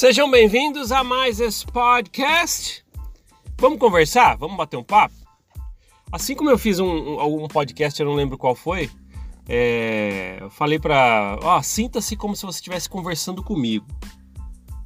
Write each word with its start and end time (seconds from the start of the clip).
Sejam 0.00 0.30
bem-vindos 0.30 0.92
a 0.92 1.04
mais 1.04 1.40
esse 1.40 1.66
podcast. 1.66 2.82
Vamos 3.58 3.78
conversar? 3.78 4.34
Vamos 4.34 4.56
bater 4.56 4.78
um 4.78 4.82
papo? 4.82 5.14
Assim 6.10 6.34
como 6.34 6.48
eu 6.48 6.56
fiz 6.56 6.80
um, 6.80 7.20
um 7.20 7.46
podcast, 7.46 8.00
eu 8.00 8.06
não 8.06 8.14
lembro 8.14 8.38
qual 8.38 8.54
foi, 8.54 8.88
é, 9.46 10.38
eu 10.40 10.48
falei 10.48 10.78
para, 10.78 11.38
ó, 11.42 11.60
sinta-se 11.60 12.16
como 12.16 12.34
se 12.34 12.46
você 12.46 12.60
estivesse 12.60 12.88
conversando 12.88 13.44
comigo. 13.44 13.84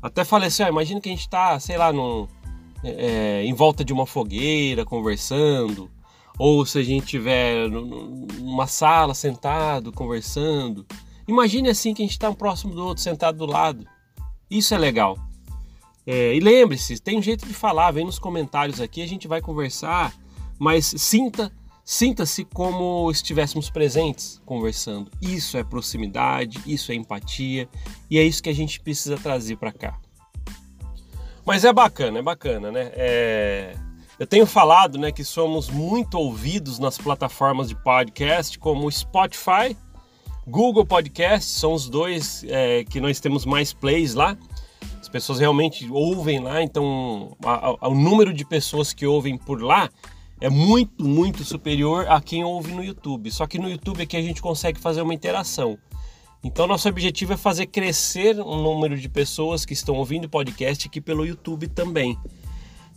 Até 0.03 0.25
falei 0.25 0.49
assim, 0.49 0.65
ó, 0.65 0.69
imagina 0.69 1.01
que 1.01 1.09
a 1.09 1.13
gente 1.13 1.21
está, 1.21 1.61
sei 1.61 1.79
lá, 1.79 1.93
num, 1.93 2.27
é, 2.83 3.45
em 3.45 3.55
volta 3.55 3.85
de 3.85 3.93
uma 3.93 4.07
fogueira, 4.07 4.85
conversando, 4.85 5.89
ou 6.37 6.67
se 6.67 6.81
a 6.81 6.83
gente 6.83 7.05
estiver 7.05 7.71
numa 7.71 8.67
sala 8.67 9.15
sentado, 9.15 9.93
conversando. 9.93 10.85
Imagine 11.29 11.69
assim 11.69 11.95
que 11.95 12.03
a 12.03 12.05
gente 12.05 12.15
está 12.15 12.29
um 12.29 12.35
próximo 12.35 12.75
do 12.75 12.85
outro, 12.85 13.01
sentado 13.01 13.39
do 13.39 13.47
lado. 13.47 13.94
Isso 14.51 14.75
é 14.75 14.79
legal. 14.79 15.19
É, 16.07 16.35
e 16.35 16.41
lembre-se, 16.41 17.01
tem 17.01 17.19
um 17.19 17.23
jeito 17.23 17.47
de 17.47 17.55
falar, 17.55 17.91
vem 17.91 18.05
nos 18.05 18.19
comentários 18.19 18.81
aqui, 18.81 19.03
a 19.03 19.07
gente 19.07 19.27
vai 19.27 19.41
conversar, 19.41 20.13
mas 20.59 20.87
sinta, 20.87 21.51
sinta-se 21.83 22.45
como 22.45 23.11
estivéssemos 23.11 23.71
presentes 23.71 24.41
conversando. 24.45 25.11
Isso 25.21 25.57
é 25.57 25.65
proximidade, 25.65 26.61
isso 26.67 26.93
é 26.93 26.95
empatia 26.95 27.69
e 28.11 28.19
é 28.19 28.23
isso 28.23 28.43
que 28.43 28.51
a 28.51 28.55
gente 28.55 28.81
precisa 28.81 29.17
trazer 29.17 29.57
para 29.57 29.73
cá. 29.73 29.99
Mas 31.45 31.65
é 31.65 31.73
bacana, 31.73 32.19
é 32.19 32.23
bacana, 32.23 32.71
né? 32.71 32.91
É... 32.95 33.77
Eu 34.19 34.27
tenho 34.27 34.47
falado 34.47 34.97
né, 34.97 35.11
que 35.11 35.25
somos 35.25 35.69
muito 35.69 36.15
ouvidos 36.15 36.79
nas 36.79 36.97
plataformas 36.97 37.69
de 37.69 37.75
podcast 37.75 38.59
como 38.59 38.91
Spotify, 38.91 39.77
Google 40.47 40.85
Podcast, 40.85 41.51
são 41.51 41.73
os 41.73 41.89
dois 41.89 42.45
é, 42.49 42.85
que 42.85 43.01
nós 43.01 43.19
temos 43.19 43.47
mais 43.47 43.73
plays 43.73 44.15
lá. 44.15 44.37
As 45.01 45.09
pessoas 45.09 45.39
realmente 45.39 45.89
ouvem 45.91 46.39
lá, 46.39 46.63
então 46.63 47.37
a, 47.43 47.75
a, 47.81 47.89
o 47.89 47.95
número 47.95 48.33
de 48.33 48.45
pessoas 48.45 48.93
que 48.93 49.07
ouvem 49.07 49.39
por 49.39 49.63
lá 49.63 49.89
é 50.41 50.51
muito, 50.51 51.03
muito 51.03 51.45
superior 51.45 52.07
a 52.09 52.21
quem 52.21 52.45
ouve 52.45 52.73
no 52.73 52.85
YouTube. 52.85 53.31
Só 53.31 53.47
que 53.47 53.59
no 53.59 53.71
YouTube 53.71 54.03
aqui 54.03 54.17
a 54.17 54.23
gente 54.23 54.43
consegue 54.43 54.79
fazer 54.79 55.01
uma 55.01 55.15
interação. 55.15 55.79
Então 56.43 56.67
nosso 56.67 56.87
objetivo 56.89 57.33
é 57.33 57.37
fazer 57.39 57.67
crescer 57.67 58.39
o 58.39 58.57
número 58.57 58.99
de 58.99 59.09
pessoas 59.09 59.65
que 59.65 59.73
estão 59.73 59.95
ouvindo 59.95 60.29
podcast 60.29 60.87
aqui 60.87 61.01
pelo 61.01 61.25
YouTube 61.25 61.69
também. 61.69 62.19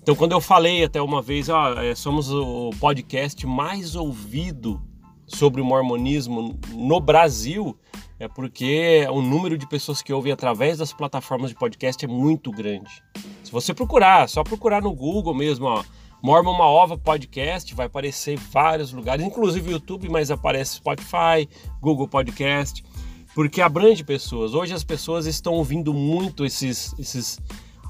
Então 0.02 0.16
quando 0.16 0.34
eu 0.34 0.42
falei 0.42 0.84
até 0.84 1.02
uma 1.02 1.22
vez, 1.22 1.48
ó, 1.48 1.73
é, 1.82 1.95
somos 1.95 2.30
o 2.30 2.72
podcast 2.80 3.48
mais 3.48 3.95
ouvido 3.95 4.82
sobre 5.28 5.61
o 5.61 5.66
mormonismo 5.66 6.58
no 6.73 7.00
Brasil, 7.00 7.78
é 8.20 8.28
porque 8.28 9.06
o 9.11 9.22
número 9.22 9.58
de 9.58 9.67
pessoas 9.67 10.02
que 10.02 10.11
ouvem 10.14 10.31
através 10.31 10.78
das 10.78 10.94
plataformas 10.94 11.50
de 11.52 11.56
podcast 11.56 12.03
é 12.03 12.08
muito 12.08 12.52
grande. 12.52 13.03
Se 13.44 13.52
você 13.52 13.73
procurar, 13.73 14.28
só 14.28 14.44
procurar 14.44 14.81
no 14.81 14.94
Google 14.94 15.36
mesmo, 15.36 15.67
ó, 15.67 15.83
Mormon 16.22 16.53
Uma 16.53 16.66
Ova 16.66 16.98
Podcast, 16.98 17.75
vai 17.75 17.86
aparecer 17.86 18.33
em 18.33 18.38
vários 18.38 18.92
lugares, 18.92 19.23
inclusive 19.23 19.72
YouTube, 19.72 20.09
mas 20.09 20.31
aparece 20.31 20.78
Spotify, 20.78 21.48
Google 21.80 22.08
Podcast, 22.08 22.83
porque 23.36 23.61
abrange 23.61 24.03
pessoas. 24.03 24.53
Hoje 24.55 24.73
as 24.73 24.83
pessoas 24.83 25.28
estão 25.28 25.53
ouvindo 25.53 25.94
muito 25.94 26.44
esses, 26.44 26.95
esses 26.98 27.39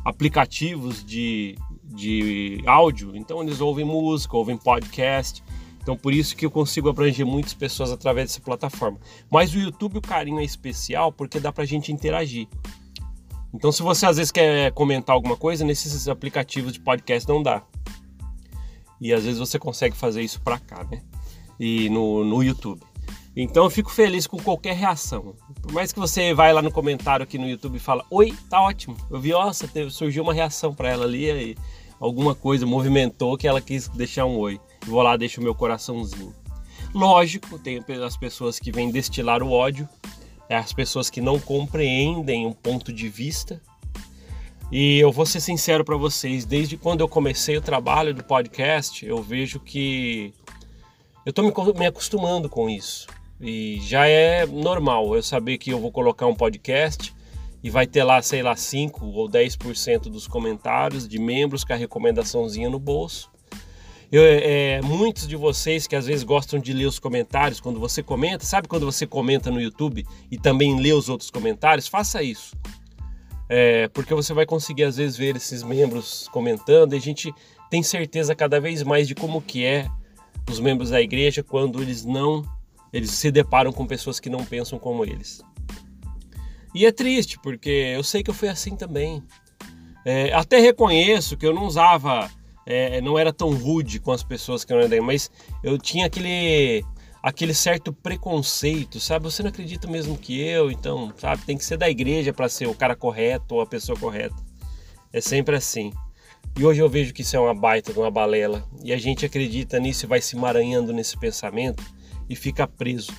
aplicativos 0.04 1.06
de, 1.06 1.56
de 1.84 2.62
áudio, 2.66 3.16
então 3.16 3.42
eles 3.42 3.62
ouvem 3.62 3.86
música, 3.86 4.36
ouvem 4.36 4.58
podcast. 4.58 5.42
Então 5.88 5.96
por 5.96 6.14
isso 6.14 6.36
que 6.36 6.46
eu 6.46 6.52
consigo 6.52 6.90
abranger 6.90 7.26
muitas 7.26 7.54
pessoas 7.54 7.94
através 7.94 8.28
dessa 8.28 8.42
plataforma. 8.42 9.00
Mas 9.32 9.56
o 9.56 9.58
YouTube 9.58 10.00
o 10.00 10.02
carinho 10.02 10.42
é 10.42 10.44
especial 10.44 11.14
porque 11.14 11.40
dá 11.40 11.50
pra 11.50 11.64
gente 11.64 11.94
interagir. 11.94 12.46
Então 13.54 13.72
se 13.72 13.82
você 13.82 14.06
às 14.06 14.18
vezes 14.18 14.30
quer 14.30 14.74
comentar 14.74 15.16
alguma 15.16 15.38
coisa, 15.38 15.64
nesses 15.64 16.10
aplicativos 16.10 16.74
de 16.74 16.82
podcast 16.82 17.26
não 17.30 17.42
dá. 17.42 17.64
E 19.00 19.14
às 19.14 19.24
vezes 19.24 19.40
você 19.40 19.58
consegue 19.58 19.96
fazer 19.96 20.22
isso 20.22 20.42
pra 20.42 20.60
cá, 20.60 20.86
né? 20.92 21.02
E 21.58 21.90
no, 21.90 22.26
no 22.26 22.44
YouTube. 22.44 22.82
Então 23.34 23.64
eu 23.64 23.70
fico 23.70 23.90
feliz 23.90 24.28
com 24.28 24.36
qualquer 24.36 24.76
reação. 24.76 25.36
Por 25.62 25.72
mais 25.72 25.94
que 25.94 26.00
você 26.00 26.34
vai 26.34 26.52
lá 26.52 26.62
no 26.62 26.70
comentário 26.70 27.24
aqui 27.24 27.38
no 27.38 27.48
YouTube 27.48 27.78
e 27.78 27.80
fala, 27.80 28.04
oi, 28.12 28.34
tá 28.50 28.62
ótimo. 28.62 28.98
Eu 29.10 29.22
vi, 29.22 29.32
nossa, 29.32 29.70
teve, 29.70 29.90
surgiu 29.90 30.24
uma 30.24 30.34
reação 30.34 30.76
para 30.76 30.90
ela 30.90 31.06
ali 31.06 31.56
alguma 31.98 32.36
coisa 32.36 32.66
movimentou 32.66 33.38
que 33.38 33.48
ela 33.48 33.62
quis 33.62 33.88
deixar 33.88 34.26
um 34.26 34.38
oi 34.38 34.60
vou 34.86 35.02
lá, 35.02 35.18
deixo 35.18 35.42
o 35.42 35.44
meu 35.44 35.56
coraçãozinho. 35.56 36.34
Lógico, 36.94 37.60
tem 37.60 37.84
as 38.06 38.18
pessoas 38.18 38.60
que 38.60 38.72
vêm 38.72 38.92
destilar 38.92 39.44
o 39.44 39.52
ódio, 39.52 39.88
é 40.50 40.56
as 40.56 40.72
pessoas 40.74 41.10
que 41.10 41.22
não 41.22 41.40
compreendem 41.40 42.46
um 42.46 42.54
ponto 42.54 42.94
de 42.94 43.10
vista. 43.10 43.62
E 44.72 45.00
eu 45.00 45.12
vou 45.12 45.26
ser 45.26 45.40
sincero 45.40 45.84
para 45.84 45.96
vocês, 45.96 46.46
desde 46.46 46.78
quando 46.78 47.02
eu 47.02 47.08
comecei 47.08 47.58
o 47.58 47.62
trabalho 47.62 48.14
do 48.14 48.24
podcast, 48.24 49.06
eu 49.06 49.22
vejo 49.22 49.60
que 49.60 50.34
eu 51.26 51.30
estou 51.30 51.74
me 51.76 51.86
acostumando 51.86 52.50
com 52.50 52.70
isso. 52.70 53.08
E 53.40 53.80
já 53.82 54.08
é 54.08 54.46
normal 54.46 55.16
eu 55.16 55.22
saber 55.22 55.58
que 55.58 55.70
eu 55.70 55.80
vou 55.80 55.92
colocar 55.92 56.26
um 56.26 56.36
podcast 56.36 57.14
e 57.64 57.70
vai 57.70 57.86
ter 57.86 58.04
lá, 58.04 58.22
sei 58.22 58.42
lá, 58.42 58.56
5 58.56 59.06
ou 59.06 59.30
10% 59.30 60.10
dos 60.10 60.28
comentários 60.28 61.08
de 61.08 61.20
membros 61.20 61.64
com 61.64 61.74
a 61.74 61.76
recomendaçãozinha 61.76 62.70
no 62.70 62.80
bolso. 62.80 63.30
Eu, 64.10 64.24
é, 64.24 64.82
muitos 64.82 65.28
de 65.28 65.36
vocês 65.36 65.86
que 65.86 65.96
às 65.96 66.06
vezes 66.06 66.24
gostam 66.24 66.60
de 66.60 66.72
ler 66.72 66.86
os 66.86 66.98
comentários 66.98 67.60
quando 67.60 67.78
você 67.78 68.02
comenta, 68.02 68.46
sabe 68.46 68.68
quando 68.68 68.86
você 68.86 69.06
comenta 69.06 69.52
no 69.52 69.60
YouTube 69.60 70.06
e 70.32 70.38
também 70.38 70.80
lê 70.80 70.94
os 70.94 71.10
outros 71.10 71.30
comentários? 71.30 71.88
Faça 71.88 72.24
isso. 72.24 72.56
É, 73.50 73.90
porque 73.90 74.14
você 74.14 74.34
vai 74.34 74.46
conseguir 74.46 74.86
às 74.86 74.96
vezes 74.96 75.18
ver 75.18 75.36
esses 75.36 75.62
membros 75.62 76.30
comentando 76.30 76.94
e 76.94 76.98
a 76.98 77.02
gente 77.02 77.34
tem 77.70 77.84
certeza 77.84 78.34
cada 78.34 78.62
vez 78.62 78.82
mais 78.82 79.08
de 79.08 79.16
como 79.16 79.42
que 79.42 79.66
é 79.66 79.90
os 80.50 80.60
membros 80.60 80.90
da 80.92 81.02
igreja 81.02 81.44
quando 81.44 81.82
eles 81.82 82.06
não 82.06 82.44
eles 82.94 83.12
se 83.12 83.30
deparam 83.30 83.74
com 83.74 83.86
pessoas 83.86 84.20
que 84.20 84.30
não 84.30 84.46
pensam 84.46 84.80
como 84.80 85.04
eles. 85.04 85.42
E 86.74 86.86
é 86.86 86.92
triste 86.92 87.38
porque 87.40 87.70
eu 87.70 88.04
sei 88.04 88.24
que 88.24 88.30
eu 88.30 88.34
fui 88.34 88.48
assim 88.48 88.76
também. 88.76 89.22
É, 90.06 90.34
até 90.34 90.60
reconheço 90.60 91.36
que 91.36 91.46
eu 91.46 91.54
não 91.54 91.66
usava 91.66 92.30
é, 92.70 93.00
não 93.00 93.18
era 93.18 93.32
tão 93.32 93.52
rude 93.52 93.98
com 93.98 94.12
as 94.12 94.24
pessoas 94.24 94.66
que 94.66 94.74
eu 94.74 94.80
andei, 94.80 95.00
mas 95.00 95.32
eu 95.64 95.78
tinha 95.78 96.06
aquele 96.06 96.84
aquele 97.24 97.54
certo 97.54 97.92
preconceito, 97.94 99.00
sabe? 99.00 99.24
Você 99.26 99.42
não 99.42 99.50
acredita 99.50 99.88
mesmo 99.88 100.18
que 100.18 100.40
eu, 100.40 100.70
então, 100.70 101.14
sabe? 101.18 101.44
Tem 101.46 101.58
que 101.58 101.64
ser 101.64 101.78
da 101.78 101.90
igreja 101.90 102.34
para 102.34 102.48
ser 102.50 102.68
o 102.68 102.76
cara 102.76 102.96
correto 102.96 103.56
ou 103.56 103.62
a 103.62 103.66
pessoa 103.66 103.98
correta. 103.98 104.36
É 105.12 105.22
sempre 105.22 105.56
assim. 105.56 105.92
E 106.58 106.66
hoje 106.66 106.82
eu 106.82 106.90
vejo 106.90 107.14
que 107.14 107.22
isso 107.22 107.36
é 107.36 107.40
uma 107.40 107.56
baita 107.56 107.94
de 107.94 108.00
uma 108.00 108.12
balela. 108.12 108.66
E 108.84 108.92
a 108.94 108.98
gente 108.98 109.26
acredita 109.26 109.80
nisso 109.80 110.06
e 110.06 110.08
vai 110.08 110.22
se 110.22 110.36
emaranhando 110.36 110.94
nesse 110.94 111.18
pensamento 111.18 111.84
e 112.30 112.36
fica 112.36 112.68
preso. 112.68 113.14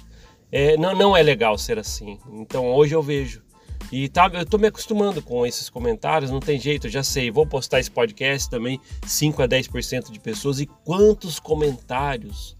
É, 0.52 0.76
não, 0.76 0.94
não 0.94 1.16
é 1.16 1.22
legal 1.22 1.56
ser 1.56 1.78
assim. 1.78 2.18
Então 2.32 2.70
hoje 2.70 2.94
eu 2.94 3.02
vejo 3.02 3.42
e 3.90 4.08
tá, 4.08 4.30
eu 4.34 4.44
tô 4.44 4.58
me 4.58 4.66
acostumando 4.66 5.22
com 5.22 5.46
esses 5.46 5.70
comentários, 5.70 6.30
não 6.30 6.40
tem 6.40 6.60
jeito, 6.60 6.88
já 6.88 7.02
sei. 7.02 7.30
Vou 7.30 7.46
postar 7.46 7.80
esse 7.80 7.90
podcast 7.90 8.50
também, 8.50 8.80
5 9.06 9.42
a 9.42 9.48
10% 9.48 10.10
de 10.10 10.20
pessoas. 10.20 10.60
E 10.60 10.66
quantos 10.84 11.40
comentários? 11.40 12.56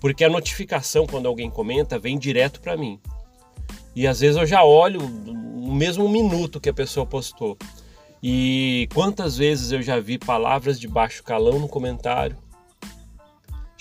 Porque 0.00 0.24
a 0.24 0.30
notificação, 0.30 1.06
quando 1.06 1.26
alguém 1.26 1.50
comenta, 1.50 1.98
vem 1.98 2.18
direto 2.18 2.60
para 2.60 2.76
mim. 2.76 2.98
E 3.94 4.06
às 4.06 4.20
vezes 4.20 4.36
eu 4.36 4.46
já 4.46 4.64
olho 4.64 5.00
no 5.00 5.74
mesmo 5.74 6.08
minuto 6.08 6.60
que 6.60 6.70
a 6.70 6.74
pessoa 6.74 7.04
postou. 7.04 7.56
E 8.22 8.88
quantas 8.94 9.36
vezes 9.36 9.72
eu 9.72 9.82
já 9.82 10.00
vi 10.00 10.16
palavras 10.16 10.80
de 10.80 10.88
baixo 10.88 11.22
calão 11.22 11.58
no 11.58 11.68
comentário, 11.68 12.36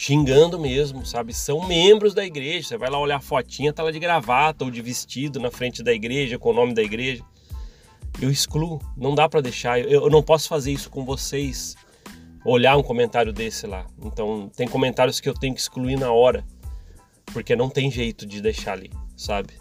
xingando 0.01 0.57
mesmo, 0.57 1.06
sabe? 1.06 1.31
São 1.31 1.67
membros 1.67 2.16
da 2.16 2.25
igreja. 2.25 2.70
Você 2.70 2.78
vai 2.78 2.90
lá 2.90 2.97
olhar 2.97 3.17
a 3.17 3.22
fotinha, 3.22 3.72
tá 3.72 3.84
lá 3.84 3.91
de 3.91 3.99
gravata 3.99 4.66
ou 4.66 4.72
de 4.72 4.81
vestido 4.81 5.40
na 5.40 5.52
frente 5.52 5.84
da 5.84 5.93
igreja, 5.93 6.40
com 6.40 6.49
o 6.49 6.53
nome 6.53 6.73
da 6.73 6.81
igreja. 6.81 7.23
Eu 8.20 8.31
excluo, 8.31 8.81
não 8.97 9.14
dá 9.14 9.29
para 9.29 9.41
deixar. 9.41 9.79
Eu, 9.79 10.09
não 10.09 10.23
posso 10.23 10.49
fazer 10.49 10.72
isso 10.72 10.90
com 10.90 11.05
vocês. 11.05 11.75
Olhar 12.43 12.75
um 12.78 12.81
comentário 12.81 13.31
desse 13.31 13.67
lá. 13.67 13.85
Então, 14.03 14.49
tem 14.55 14.67
comentários 14.67 15.20
que 15.20 15.29
eu 15.29 15.35
tenho 15.35 15.53
que 15.53 15.61
excluir 15.61 15.99
na 15.99 16.11
hora, 16.11 16.43
porque 17.28 17.55
não 17.55 17.70
tem 17.70 17.91
jeito 17.91 18.25
de 18.25 18.41
deixar 18.41 18.73
ali, 18.73 18.90
sabe? 19.16 19.53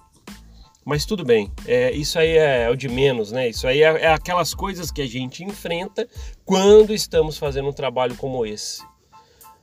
Mas 0.87 1.05
tudo 1.05 1.23
bem, 1.23 1.53
é, 1.67 1.93
isso 1.93 2.19
aí 2.19 2.39
é, 2.39 2.63
é, 2.63 2.71
o 2.71 2.75
de 2.75 2.89
menos, 2.89 3.31
né? 3.31 3.51
Isso 3.51 3.67
aí 3.67 3.83
é, 3.83 4.05
é 4.05 4.09
aquelas 4.09 4.55
coisas 4.55 4.91
que 4.91 5.03
a 5.03 5.07
gente 5.07 5.45
enfrenta 5.45 6.09
quando 6.47 6.95
estamos 6.95 7.37
fazendo 7.37 7.69
um 7.69 7.75
trabalho 7.75 8.17
como 8.17 8.47
esse. 8.47 8.81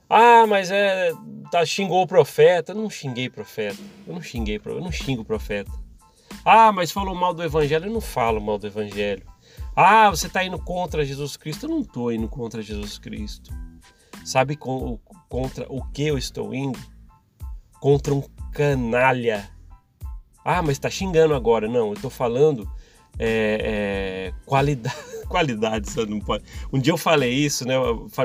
Ah, 0.08 0.46
mas 0.46 0.70
é. 0.70 1.12
Tá, 1.50 1.64
xingou 1.64 2.02
o 2.02 2.06
profeta. 2.06 2.72
Eu 2.72 2.76
não 2.76 2.90
xinguei 2.90 3.28
profeta. 3.28 3.78
Eu 4.06 4.14
não 4.14 4.22
xinguei, 4.22 4.60
eu 4.64 4.80
não 4.80 4.92
xingo 4.92 5.22
o 5.22 5.24
profeta. 5.24 5.70
Ah, 6.44 6.72
mas 6.72 6.90
falou 6.90 7.14
mal 7.14 7.34
do 7.34 7.42
evangelho. 7.42 7.86
Eu 7.86 7.92
não 7.92 8.00
falo 8.00 8.40
mal 8.40 8.58
do 8.58 8.66
evangelho. 8.66 9.24
Ah, 9.76 10.10
você 10.10 10.26
está 10.26 10.42
indo 10.42 10.58
contra 10.58 11.04
Jesus 11.04 11.36
Cristo. 11.36 11.66
Eu 11.66 11.70
não 11.70 11.80
estou 11.80 12.12
indo 12.12 12.28
contra 12.28 12.62
Jesus 12.62 12.98
Cristo. 12.98 13.50
Sabe 14.24 14.56
contra 14.56 15.66
o 15.68 15.84
que 15.92 16.06
eu 16.06 16.18
estou 16.18 16.54
indo? 16.54 16.78
Contra 17.80 18.14
um 18.14 18.22
canalha. 18.52 19.48
Ah, 20.44 20.62
mas 20.62 20.72
está 20.72 20.90
xingando 20.90 21.34
agora. 21.34 21.68
Não, 21.68 21.88
eu 21.88 21.94
estou 21.94 22.10
falando 22.10 22.68
é, 23.18 24.30
é, 24.30 24.32
qualidade, 24.46 24.96
qualidade, 25.28 26.06
não 26.06 26.20
pode. 26.20 26.44
Um 26.72 26.78
dia 26.78 26.92
eu 26.92 26.96
falei 26.96 27.32
isso, 27.32 27.66
né? 27.66 27.74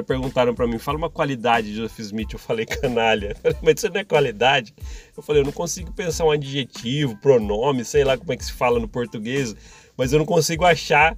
Perguntaram 0.06 0.54
para 0.54 0.68
mim, 0.68 0.78
fala 0.78 0.98
uma 0.98 1.10
qualidade 1.10 1.68
de 1.68 1.76
Joseph 1.76 2.00
Smith. 2.00 2.34
Eu 2.34 2.40
falei 2.40 2.66
canalha, 2.68 3.36
mas 3.62 3.76
isso 3.78 3.90
não 3.90 4.00
é 4.00 4.04
qualidade. 4.04 4.74
Eu 5.16 5.24
falei, 5.24 5.42
eu 5.42 5.46
não 5.46 5.52
consigo 5.52 5.92
pensar 5.92 6.26
um 6.26 6.32
adjetivo, 6.32 7.18
pronome, 7.18 7.84
sei 7.84 8.04
lá 8.04 8.18
como 8.18 8.32
é 8.32 8.38
que 8.38 8.46
se 8.46 8.54
fala 8.54 8.80
no 8.80 8.88
português, 8.88 9.56
mas 9.98 10.14
eu 10.14 10.20
não 10.20 10.26
consigo 10.26 10.66
achar 10.66 11.18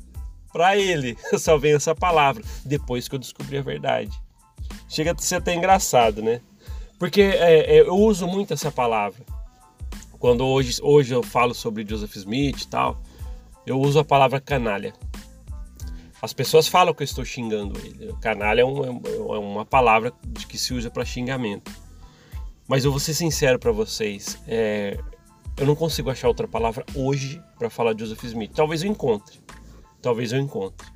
para 0.51 0.77
ele. 0.77 1.17
Só 1.37 1.57
vem 1.57 1.73
essa 1.73 1.93
palavra 1.93 2.43
depois 2.63 3.07
que 3.07 3.15
eu 3.15 3.19
descobri 3.19 3.57
a 3.57 3.61
verdade. 3.61 4.11
Chega 4.87 5.11
a 5.11 5.17
ser 5.17 5.35
até 5.35 5.53
engraçado, 5.53 6.21
né? 6.21 6.41
Porque 6.97 7.21
é, 7.21 7.77
é, 7.77 7.81
eu 7.81 7.95
uso 7.95 8.25
muito 8.25 8.53
essa 8.53 8.71
palavra. 8.71 9.21
Quando 10.17 10.45
hoje, 10.45 10.79
hoje 10.81 11.13
eu 11.13 11.21
falo 11.21 11.53
sobre 11.53 11.85
Joseph 11.87 12.15
Smith 12.15 12.61
e 12.61 12.67
tal, 12.67 13.01
eu 13.65 13.79
uso 13.79 13.99
a 13.99 14.05
palavra 14.05 14.39
canalha. 14.39 14.93
As 16.21 16.33
pessoas 16.33 16.67
falam 16.67 16.93
que 16.93 17.03
eu 17.03 17.05
estou 17.05 17.23
xingando 17.23 17.79
ele. 17.79 18.13
Canalha 18.21 18.61
é, 18.61 18.65
um, 18.65 19.01
é 19.35 19.39
uma 19.39 19.65
palavra 19.65 20.11
que 20.47 20.57
se 20.57 20.73
usa 20.73 20.89
para 20.89 21.05
xingamento. 21.05 21.71
Mas 22.67 22.83
eu 22.83 22.91
vou 22.91 22.99
ser 22.99 23.13
sincero 23.13 23.59
para 23.59 23.71
vocês, 23.71 24.39
é, 24.47 24.97
eu 25.57 25.65
não 25.65 25.75
consigo 25.75 26.09
achar 26.09 26.27
outra 26.27 26.47
palavra 26.47 26.83
hoje 26.95 27.41
para 27.59 27.69
falar 27.69 27.93
de 27.93 28.03
Joseph 28.03 28.23
Smith. 28.23 28.51
Talvez 28.55 28.81
eu 28.81 28.89
encontre, 28.89 29.39
talvez 30.01 30.31
eu 30.31 30.39
encontre. 30.39 30.87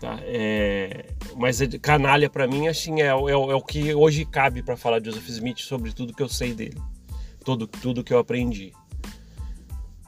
Tá? 0.00 0.18
É, 0.22 1.14
mas 1.36 1.60
é 1.60 1.66
canalha 1.78 2.30
para 2.30 2.46
mim 2.46 2.68
assim 2.68 3.00
é, 3.00 3.06
é, 3.06 3.10
é, 3.10 3.14
o 3.34 3.62
que 3.62 3.94
hoje 3.94 4.24
cabe 4.24 4.62
para 4.62 4.76
falar 4.76 5.00
de 5.00 5.10
Joseph 5.10 5.28
Smith 5.30 5.58
sobre 5.60 5.92
tudo 5.92 6.14
que 6.14 6.22
eu 6.22 6.28
sei 6.28 6.52
dele, 6.52 6.80
tudo 7.44 7.66
tudo 7.66 8.04
que 8.04 8.12
eu 8.12 8.18
aprendi. 8.18 8.72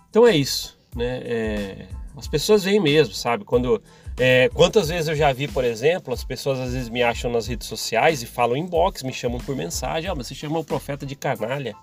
Então 0.09 0.27
é 0.27 0.37
isso 0.37 0.78
né? 0.95 1.21
É, 1.25 1.87
as 2.17 2.27
pessoas 2.27 2.65
veem 2.65 2.81
mesmo, 2.81 3.15
sabe? 3.15 3.45
Quando 3.45 3.81
é, 4.19 4.49
quantas 4.53 4.89
vezes 4.89 5.07
eu 5.07 5.15
já 5.15 5.33
vi, 5.33 5.47
por 5.47 5.65
exemplo, 5.65 6.13
as 6.13 6.25
pessoas 6.25 6.59
às 6.59 6.73
vezes 6.73 6.89
me 6.89 7.03
acham 7.03 7.31
nas 7.31 7.47
redes 7.47 7.69
sociais 7.69 8.21
e 8.21 8.27
falam 8.27 8.57
inbox, 8.57 9.05
me 9.05 9.13
chamam 9.13 9.39
por 9.39 9.55
mensagem, 9.55 10.11
ah, 10.11 10.15
mas 10.15 10.27
você 10.27 10.35
chamou 10.35 10.63
o 10.63 10.65
profeta 10.65 11.07
de 11.07 11.15
canalha. 11.15 11.77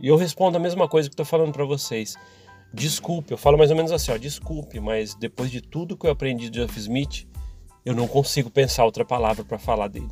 E 0.00 0.08
eu 0.08 0.16
respondo 0.16 0.56
a 0.56 0.60
mesma 0.60 0.88
coisa 0.88 1.08
que 1.08 1.12
estou 1.12 1.26
falando 1.26 1.52
para 1.52 1.64
vocês. 1.64 2.16
Desculpe, 2.72 3.32
eu 3.32 3.38
falo 3.38 3.58
mais 3.58 3.70
ou 3.70 3.76
menos 3.76 3.92
assim, 3.92 4.12
ó, 4.12 4.16
desculpe, 4.16 4.80
mas 4.80 5.14
depois 5.14 5.50
de 5.50 5.60
tudo 5.60 5.96
que 5.96 6.06
eu 6.06 6.10
aprendi 6.10 6.48
de 6.48 6.60
Jeff 6.60 6.76
Smith, 6.80 7.28
eu 7.84 7.94
não 7.94 8.08
consigo 8.08 8.50
pensar 8.50 8.86
outra 8.86 9.04
palavra 9.04 9.44
para 9.44 9.58
falar 9.58 9.88
dele. 9.88 10.10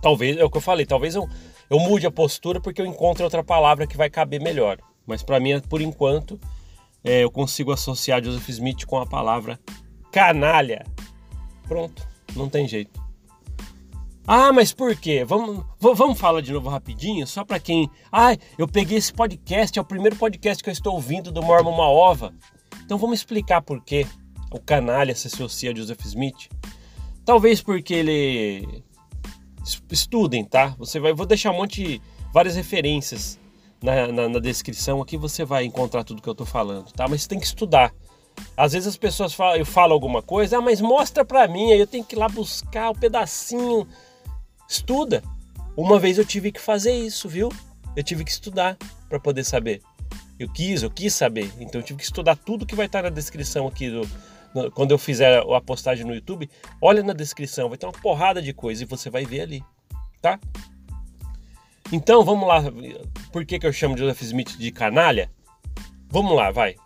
Talvez, 0.00 0.38
é 0.38 0.44
o 0.44 0.50
que 0.50 0.56
eu 0.56 0.62
falei, 0.62 0.86
talvez 0.86 1.14
eu, 1.14 1.28
eu 1.68 1.78
mude 1.78 2.06
a 2.06 2.10
postura 2.10 2.58
porque 2.58 2.80
eu 2.80 2.86
encontre 2.86 3.22
outra 3.22 3.44
palavra 3.44 3.86
que 3.86 3.98
vai 3.98 4.08
caber 4.08 4.40
melhor. 4.40 4.78
Mas 5.08 5.22
para 5.22 5.40
mim, 5.40 5.58
por 5.60 5.80
enquanto, 5.80 6.38
é, 7.02 7.24
eu 7.24 7.30
consigo 7.30 7.72
associar 7.72 8.22
Joseph 8.22 8.46
Smith 8.50 8.84
com 8.84 8.98
a 8.98 9.06
palavra 9.06 9.58
canalha. 10.12 10.84
Pronto, 11.66 12.06
não 12.36 12.48
tem 12.50 12.68
jeito. 12.68 13.00
Ah, 14.26 14.52
mas 14.52 14.74
por 14.74 14.94
quê? 14.94 15.24
Vamos, 15.24 15.64
vamos 15.80 16.20
falar 16.20 16.42
de 16.42 16.52
novo 16.52 16.68
rapidinho, 16.68 17.26
só 17.26 17.42
para 17.42 17.58
quem. 17.58 17.90
Ah, 18.12 18.36
eu 18.58 18.68
peguei 18.68 18.98
esse 18.98 19.10
podcast, 19.10 19.78
é 19.78 19.82
o 19.82 19.84
primeiro 19.84 20.16
podcast 20.16 20.62
que 20.62 20.68
eu 20.68 20.72
estou 20.72 20.94
ouvindo 20.94 21.32
do 21.32 21.42
Mormon 21.42 21.74
Maova. 21.74 22.34
Então 22.84 22.98
vamos 22.98 23.20
explicar 23.20 23.62
por 23.62 23.82
que 23.82 24.06
o 24.52 24.60
canalha 24.60 25.14
se 25.14 25.28
associa 25.28 25.70
a 25.70 25.74
Joseph 25.74 26.04
Smith. 26.04 26.50
Talvez 27.24 27.62
porque 27.62 27.94
ele. 27.94 28.84
Estudem, 29.90 30.44
tá? 30.44 30.74
Você 30.78 31.00
vai. 31.00 31.14
Vou 31.14 31.24
deixar 31.24 31.50
um 31.50 31.56
monte. 31.56 32.02
várias 32.32 32.54
referências 32.54 33.38
na, 33.82 34.08
na, 34.08 34.28
na, 34.28 34.38
descrição 34.38 35.00
aqui 35.00 35.16
você 35.16 35.44
vai 35.44 35.64
encontrar 35.64 36.04
tudo 36.04 36.22
que 36.22 36.28
eu 36.28 36.34
tô 36.34 36.44
falando, 36.44 36.92
tá? 36.92 37.06
Mas 37.08 37.22
você 37.22 37.28
tem 37.28 37.38
que 37.38 37.46
estudar. 37.46 37.92
Às 38.56 38.72
vezes 38.72 38.88
as 38.88 38.96
pessoas 38.96 39.34
falam, 39.34 39.56
eu 39.56 39.66
falo 39.66 39.92
alguma 39.92 40.22
coisa, 40.22 40.58
ah, 40.58 40.60
mas 40.60 40.80
mostra 40.80 41.24
pra 41.24 41.48
mim, 41.48 41.72
aí 41.72 41.80
eu 41.80 41.86
tenho 41.86 42.04
que 42.04 42.14
ir 42.14 42.18
lá 42.18 42.28
buscar 42.28 42.88
o 42.88 42.92
um 42.92 42.94
pedacinho. 42.94 43.86
Estuda. 44.68 45.22
Uma 45.76 45.98
vez 45.98 46.18
eu 46.18 46.24
tive 46.24 46.50
que 46.52 46.60
fazer 46.60 46.92
isso, 46.92 47.28
viu? 47.28 47.50
Eu 47.94 48.02
tive 48.02 48.24
que 48.24 48.30
estudar 48.30 48.76
para 49.08 49.18
poder 49.18 49.44
saber. 49.44 49.80
Eu 50.38 50.48
quis, 50.48 50.82
eu 50.82 50.90
quis 50.90 51.14
saber. 51.14 51.50
Então 51.58 51.80
eu 51.80 51.84
tive 51.84 51.98
que 51.98 52.04
estudar 52.04 52.36
tudo 52.36 52.66
que 52.66 52.74
vai 52.74 52.86
estar 52.86 53.02
na 53.02 53.10
descrição 53.10 53.66
aqui 53.66 53.90
do, 53.90 54.08
no, 54.54 54.70
quando 54.70 54.92
eu 54.92 54.98
fizer 54.98 55.40
a 55.40 55.60
postagem 55.60 56.04
no 56.04 56.14
YouTube. 56.14 56.48
Olha 56.80 57.02
na 57.02 57.12
descrição, 57.12 57.68
vai 57.68 57.78
ter 57.78 57.86
uma 57.86 57.92
porrada 57.92 58.42
de 58.42 58.52
coisa 58.52 58.82
e 58.82 58.86
você 58.86 59.10
vai 59.10 59.24
ver 59.24 59.40
ali, 59.40 59.64
tá? 60.20 60.38
Então 61.90 62.22
vamos 62.22 62.46
lá, 62.46 62.62
por 63.32 63.46
que, 63.46 63.58
que 63.58 63.66
eu 63.66 63.72
chamo 63.72 63.96
Joseph 63.96 64.20
Smith 64.22 64.58
de 64.58 64.70
canalha? 64.70 65.30
Vamos 66.10 66.36
lá, 66.36 66.50
vai. 66.50 66.76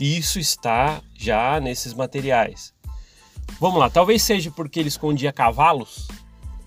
Isso 0.00 0.38
está 0.38 1.02
já 1.12 1.58
nesses 1.58 1.92
materiais. 1.92 2.72
Vamos 3.58 3.80
lá, 3.80 3.90
talvez 3.90 4.22
seja 4.22 4.50
porque 4.52 4.78
ele 4.78 4.88
escondia 4.88 5.32
cavalos 5.32 6.06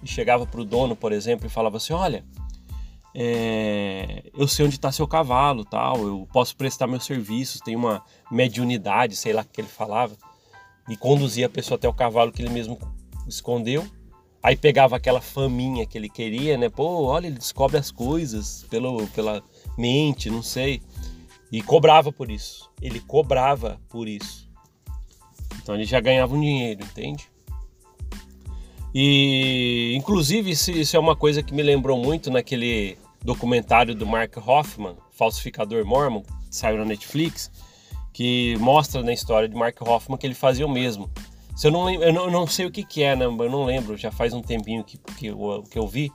e 0.04 0.08
chegava 0.08 0.46
para 0.46 0.60
o 0.60 0.66
dono, 0.66 0.98
por 0.98 1.14
exemplo, 1.14 1.46
e 1.48 1.50
falava 1.50 1.78
assim: 1.78 1.94
Olha, 1.94 2.26
é, 3.16 4.30
eu 4.38 4.50
sei 4.50 4.66
onde 4.66 4.76
está 4.76 4.92
seu 4.92 5.08
cavalo, 5.08 5.64
tal, 5.64 6.06
eu 6.06 6.28
posso 6.34 6.58
prestar 6.58 6.88
meus 6.88 7.06
serviços, 7.06 7.62
tem 7.62 7.76
uma 7.76 8.04
mediunidade, 8.30 9.16
sei 9.16 9.32
lá 9.32 9.44
o 9.44 9.46
que 9.46 9.62
ele 9.62 9.68
falava, 9.70 10.18
e 10.90 10.98
conduzia 10.98 11.46
a 11.46 11.50
pessoa 11.50 11.78
até 11.78 11.88
o 11.88 11.94
cavalo 11.94 12.34
que 12.34 12.42
ele 12.42 12.50
mesmo 12.50 12.78
escondeu 13.26 13.86
Aí 14.44 14.56
pegava 14.56 14.96
aquela 14.96 15.22
faminha 15.22 15.86
que 15.86 15.98
ele 15.98 16.10
queria, 16.10 16.58
né? 16.58 16.68
Pô, 16.68 17.04
olha, 17.06 17.28
ele 17.28 17.38
descobre 17.38 17.78
as 17.78 17.92
coisas 17.92 18.66
pelo, 18.70 19.06
pela 19.08 19.44
mente, 19.78 20.30
não 20.30 20.42
sei. 20.42 20.82
E 21.52 21.62
cobrava 21.62 22.12
por 22.12 22.32
isso. 22.32 22.70
Ele 22.82 23.00
cobrava 23.00 23.80
por 23.88 24.08
isso. 24.08 24.50
Então 25.62 25.76
ele 25.76 25.84
já 25.84 26.00
ganhava 26.00 26.34
um 26.36 26.42
dinheiro, 26.42 26.84
entende? 26.84 27.30
E 28.96 29.94
inclusive 29.96 30.52
isso, 30.52 30.72
isso 30.72 30.96
é 30.96 31.00
uma 31.00 31.16
coisa 31.16 31.44
que 31.44 31.54
me 31.54 31.62
lembrou 31.62 31.98
muito 31.98 32.32
naquele 32.32 32.98
documentário 33.24 33.94
do 33.94 34.08
Mark 34.08 34.36
Hoffman, 34.38 34.96
Falsificador 35.12 35.86
Mormon, 35.86 36.24
que 36.24 36.56
saiu 36.56 36.80
na 36.80 36.86
Netflix, 36.86 37.52
que 38.12 38.58
mostra 38.60 39.04
na 39.04 39.14
história 39.14 39.48
de 39.48 39.56
Mark 39.56 39.80
Hoffman 39.82 40.18
que 40.18 40.26
ele 40.26 40.34
fazia 40.34 40.66
o 40.66 40.70
mesmo 40.70 41.10
se 41.56 41.68
eu, 41.68 41.72
não, 41.72 41.90
eu 41.90 42.14
não, 42.14 42.26
eu 42.26 42.32
não 42.32 42.48
sei 42.48 42.66
o 42.66 42.72
que, 42.72 42.84
que 42.84 43.04
é, 43.04 43.16
né? 43.16 43.26
eu 43.26 43.32
não 43.32 43.66
lembro, 43.66 43.98
já 43.98 44.12
faz 44.12 44.34
um 44.34 44.42
tempinho 44.42 44.84
que, 44.84 44.98
que, 44.98 45.28
eu, 45.28 45.64
que 45.70 45.78
eu 45.78 45.88
vi. 45.88 46.12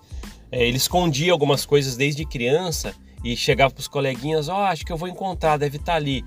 É, 0.51 0.67
ele 0.67 0.77
escondia 0.77 1.33
algumas 1.33 1.67
coisas 1.67 1.97
desde 1.97 2.25
criança 2.25 2.95
e 3.23 3.37
chegava 3.37 3.73
para 3.73 3.81
os 3.81 3.89
coleguinhas: 3.89 4.49
Ó, 4.49 4.57
oh, 4.57 4.65
acho 4.65 4.85
que 4.85 4.93
eu 4.93 4.97
vou 4.97 5.09
encontrar, 5.09 5.57
deve 5.57 5.77
estar 5.77 5.93
tá 5.93 5.97
ali. 5.97 6.25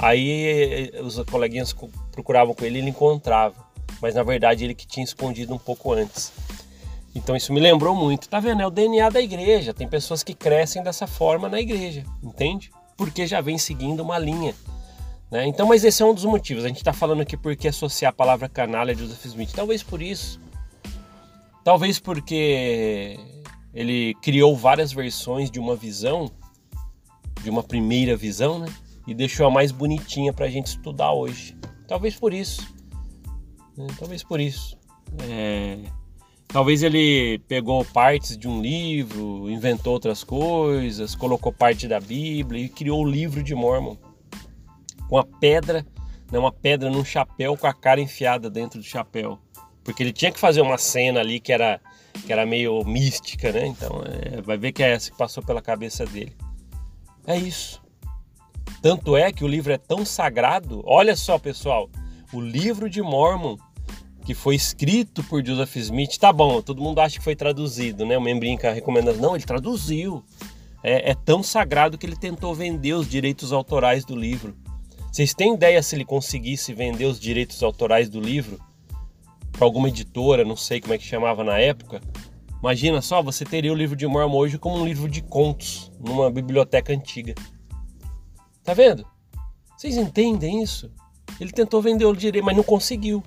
Aí 0.00 0.90
eh, 0.94 1.02
os 1.02 1.18
coleguinhas 1.24 1.74
procuravam 2.12 2.54
com 2.54 2.64
ele 2.64 2.78
ele 2.78 2.90
encontrava, 2.90 3.56
mas 4.00 4.14
na 4.14 4.22
verdade 4.22 4.64
ele 4.64 4.74
que 4.74 4.86
tinha 4.86 5.02
escondido 5.02 5.52
um 5.52 5.58
pouco 5.58 5.92
antes. 5.92 6.32
Então 7.14 7.34
isso 7.34 7.52
me 7.52 7.58
lembrou 7.58 7.94
muito. 7.94 8.28
Tá 8.28 8.38
vendo? 8.38 8.62
É 8.62 8.66
o 8.66 8.70
DNA 8.70 9.10
da 9.10 9.20
igreja. 9.20 9.74
Tem 9.74 9.88
pessoas 9.88 10.22
que 10.22 10.34
crescem 10.34 10.82
dessa 10.82 11.06
forma 11.06 11.48
na 11.48 11.60
igreja, 11.60 12.04
entende? 12.22 12.70
Porque 12.96 13.26
já 13.26 13.40
vem 13.40 13.58
seguindo 13.58 14.00
uma 14.00 14.18
linha. 14.18 14.54
Né? 15.30 15.46
Então, 15.46 15.66
mas 15.66 15.84
esse 15.84 16.02
é 16.02 16.06
um 16.06 16.14
dos 16.14 16.24
motivos. 16.24 16.64
A 16.64 16.68
gente 16.68 16.78
está 16.78 16.92
falando 16.92 17.20
aqui 17.20 17.36
porque 17.36 17.68
associar 17.68 18.10
a 18.10 18.14
palavra 18.14 18.48
canalha 18.48 18.92
a 18.92 18.96
Joseph 18.96 19.24
Smith. 19.26 19.52
Talvez 19.52 19.82
por 19.82 20.00
isso. 20.00 20.40
Talvez 21.62 21.98
porque 21.98 23.18
ele 23.74 24.14
criou 24.22 24.56
várias 24.56 24.92
versões 24.92 25.50
de 25.50 25.60
uma 25.60 25.76
visão, 25.76 26.30
de 27.42 27.50
uma 27.50 27.62
primeira 27.62 28.16
visão, 28.16 28.58
né? 28.58 28.66
E 29.06 29.14
deixou 29.14 29.46
a 29.46 29.50
mais 29.50 29.70
bonitinha 29.70 30.32
para 30.32 30.46
a 30.46 30.50
gente 30.50 30.68
estudar 30.68 31.12
hoje. 31.12 31.56
Talvez 31.86 32.14
por 32.14 32.32
isso. 32.32 32.74
Né? 33.76 33.86
Talvez 33.98 34.22
por 34.22 34.40
isso. 34.40 34.78
É... 35.28 35.78
Talvez 36.46 36.82
ele 36.82 37.38
pegou 37.46 37.84
partes 37.84 38.36
de 38.36 38.48
um 38.48 38.62
livro, 38.62 39.50
inventou 39.50 39.92
outras 39.92 40.24
coisas, 40.24 41.14
colocou 41.14 41.52
parte 41.52 41.86
da 41.86 42.00
Bíblia 42.00 42.64
e 42.64 42.68
criou 42.70 43.04
o 43.04 43.08
livro 43.08 43.42
de 43.42 43.54
Mormon 43.54 43.96
com 45.08 45.18
a 45.18 45.24
pedra, 45.24 45.86
né, 46.30 46.38
uma 46.38 46.52
pedra 46.52 46.90
num 46.90 47.04
chapéu 47.04 47.56
com 47.56 47.66
a 47.66 47.74
cara 47.74 48.00
enfiada 48.00 48.50
dentro 48.50 48.78
do 48.78 48.84
chapéu. 48.84 49.38
Porque 49.82 50.02
ele 50.02 50.12
tinha 50.12 50.30
que 50.30 50.38
fazer 50.38 50.60
uma 50.60 50.76
cena 50.76 51.20
ali 51.20 51.40
que 51.40 51.52
era, 51.52 51.80
que 52.26 52.32
era 52.32 52.44
meio 52.44 52.84
mística, 52.84 53.50
né? 53.50 53.66
Então 53.66 54.02
é, 54.04 54.42
vai 54.42 54.58
ver 54.58 54.72
que 54.72 54.82
é 54.82 54.90
essa 54.90 55.10
que 55.10 55.16
passou 55.16 55.42
pela 55.42 55.62
cabeça 55.62 56.04
dele. 56.04 56.36
É 57.26 57.36
isso. 57.36 57.82
Tanto 58.82 59.16
é 59.16 59.32
que 59.32 59.44
o 59.44 59.48
livro 59.48 59.72
é 59.72 59.78
tão 59.78 60.04
sagrado. 60.04 60.82
Olha 60.84 61.16
só, 61.16 61.38
pessoal, 61.38 61.88
o 62.32 62.40
livro 62.40 62.90
de 62.90 63.00
Mormon 63.00 63.56
que 64.28 64.34
foi 64.34 64.54
escrito 64.54 65.24
por 65.24 65.42
Joseph 65.42 65.74
Smith, 65.76 66.18
tá 66.18 66.30
bom, 66.30 66.60
todo 66.60 66.82
mundo 66.82 66.98
acha 66.98 67.16
que 67.16 67.24
foi 67.24 67.34
traduzido, 67.34 68.04
né? 68.04 68.18
O 68.18 68.20
membrinho 68.20 68.58
que 68.58 68.68
recomenda, 68.68 69.14
não, 69.14 69.34
ele 69.34 69.42
traduziu. 69.42 70.22
É, 70.82 71.12
é, 71.12 71.14
tão 71.14 71.42
sagrado 71.42 71.96
que 71.96 72.04
ele 72.04 72.14
tentou 72.14 72.54
vender 72.54 72.92
os 72.92 73.08
direitos 73.08 73.54
autorais 73.54 74.04
do 74.04 74.14
livro. 74.14 74.54
Vocês 75.10 75.34
têm 75.34 75.54
ideia 75.54 75.82
se 75.82 75.96
ele 75.96 76.04
conseguisse 76.04 76.72
vender 76.72 77.06
os 77.06 77.18
direitos 77.18 77.62
autorais 77.62 78.08
do 78.08 78.20
livro 78.20 78.58
para 79.52 79.64
alguma 79.64 79.88
editora, 79.88 80.44
não 80.44 80.56
sei 80.56 80.80
como 80.80 80.94
é 80.94 80.98
que 80.98 81.04
chamava 81.04 81.42
na 81.42 81.58
época? 81.58 82.00
Imagina 82.60 83.00
só, 83.00 83.22
você 83.22 83.44
teria 83.44 83.72
o 83.72 83.76
livro 83.76 83.96
de 83.96 84.06
Mormon 84.06 84.36
hoje 84.36 84.58
como 84.58 84.76
um 84.76 84.84
livro 84.84 85.08
de 85.08 85.22
contos 85.22 85.90
numa 85.98 86.30
biblioteca 86.30 86.92
antiga. 86.92 87.34
Tá 88.62 88.74
vendo? 88.74 89.06
Vocês 89.76 89.96
entendem 89.96 90.62
isso? 90.62 90.90
Ele 91.40 91.52
tentou 91.52 91.80
vender 91.80 92.04
o 92.04 92.14
direito, 92.14 92.44
mas 92.44 92.56
não 92.56 92.64
conseguiu. 92.64 93.22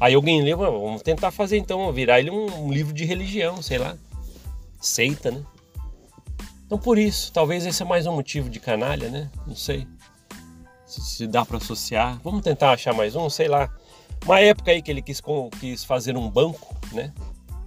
Aí 0.00 0.14
alguém 0.14 0.42
leu, 0.42 0.58
vamos 0.58 1.02
tentar 1.02 1.30
fazer 1.30 1.56
então, 1.56 1.92
virar 1.92 2.18
ele 2.18 2.30
um, 2.30 2.66
um 2.66 2.72
livro 2.72 2.92
de 2.92 3.04
religião, 3.04 3.62
sei 3.62 3.78
lá. 3.78 3.96
Seita, 4.80 5.30
né? 5.30 5.42
Então 6.64 6.78
por 6.78 6.98
isso, 6.98 7.30
talvez 7.32 7.64
esse 7.64 7.82
é 7.82 7.86
mais 7.86 8.06
um 8.06 8.14
motivo 8.14 8.50
de 8.50 8.58
canalha, 8.58 9.08
né? 9.08 9.30
Não 9.46 9.54
sei. 9.54 9.86
Se, 10.86 11.26
dá 11.26 11.44
para 11.44 11.56
associar. 11.56 12.20
Vamos 12.22 12.42
tentar 12.42 12.72
achar 12.72 12.94
mais 12.94 13.16
um, 13.16 13.28
sei 13.28 13.48
lá. 13.48 13.68
Uma 14.24 14.40
época 14.40 14.70
aí 14.70 14.80
que 14.80 14.90
ele 14.90 15.02
quis, 15.02 15.20
quis 15.60 15.84
fazer 15.84 16.16
um 16.16 16.30
banco, 16.30 16.74
né? 16.92 17.12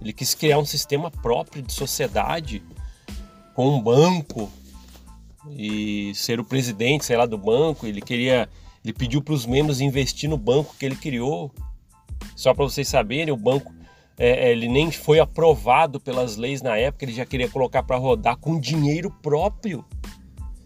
Ele 0.00 0.12
quis 0.12 0.34
criar 0.34 0.58
um 0.58 0.64
sistema 0.64 1.10
próprio 1.10 1.62
de 1.62 1.72
sociedade 1.72 2.62
com 3.54 3.68
um 3.68 3.80
banco 3.80 4.50
e 5.50 6.12
ser 6.14 6.40
o 6.40 6.44
presidente, 6.44 7.04
sei 7.04 7.16
lá, 7.16 7.26
do 7.26 7.36
banco. 7.36 7.86
Ele 7.86 8.00
queria, 8.00 8.48
ele 8.82 8.94
pediu 8.94 9.22
para 9.22 9.34
os 9.34 9.44
membros 9.44 9.80
investir 9.80 10.28
no 10.28 10.38
banco 10.38 10.74
que 10.78 10.86
ele 10.86 10.96
criou. 10.96 11.52
Só 12.34 12.54
para 12.54 12.64
vocês 12.64 12.88
saberem, 12.88 13.32
o 13.32 13.36
banco 13.36 13.72
é, 14.18 14.48
é, 14.48 14.52
ele 14.52 14.68
nem 14.68 14.90
foi 14.90 15.18
aprovado 15.18 15.98
pelas 15.98 16.36
leis 16.36 16.60
na 16.60 16.76
época, 16.76 17.06
ele 17.06 17.12
já 17.12 17.24
queria 17.24 17.48
colocar 17.48 17.82
para 17.82 17.96
rodar 17.96 18.36
com 18.36 18.60
dinheiro 18.60 19.10
próprio. 19.22 19.82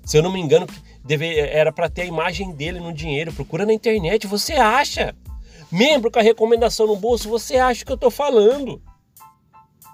Se 0.04 0.18
eu 0.18 0.22
não 0.22 0.32
me 0.32 0.40
engano, 0.40 0.66
deve, 1.04 1.38
era 1.38 1.72
para 1.72 1.88
ter 1.88 2.02
a 2.02 2.06
imagem 2.06 2.52
dele 2.52 2.80
no 2.80 2.92
dinheiro. 2.92 3.32
Procura 3.32 3.64
na 3.64 3.72
internet, 3.72 4.26
você 4.26 4.54
acha. 4.54 5.14
Membro 5.70 6.10
com 6.10 6.18
a 6.18 6.22
recomendação 6.22 6.86
no 6.86 6.96
bolso, 6.96 7.28
você 7.28 7.56
acha 7.56 7.84
que 7.84 7.90
eu 7.90 7.96
estou 7.96 8.10
falando. 8.10 8.80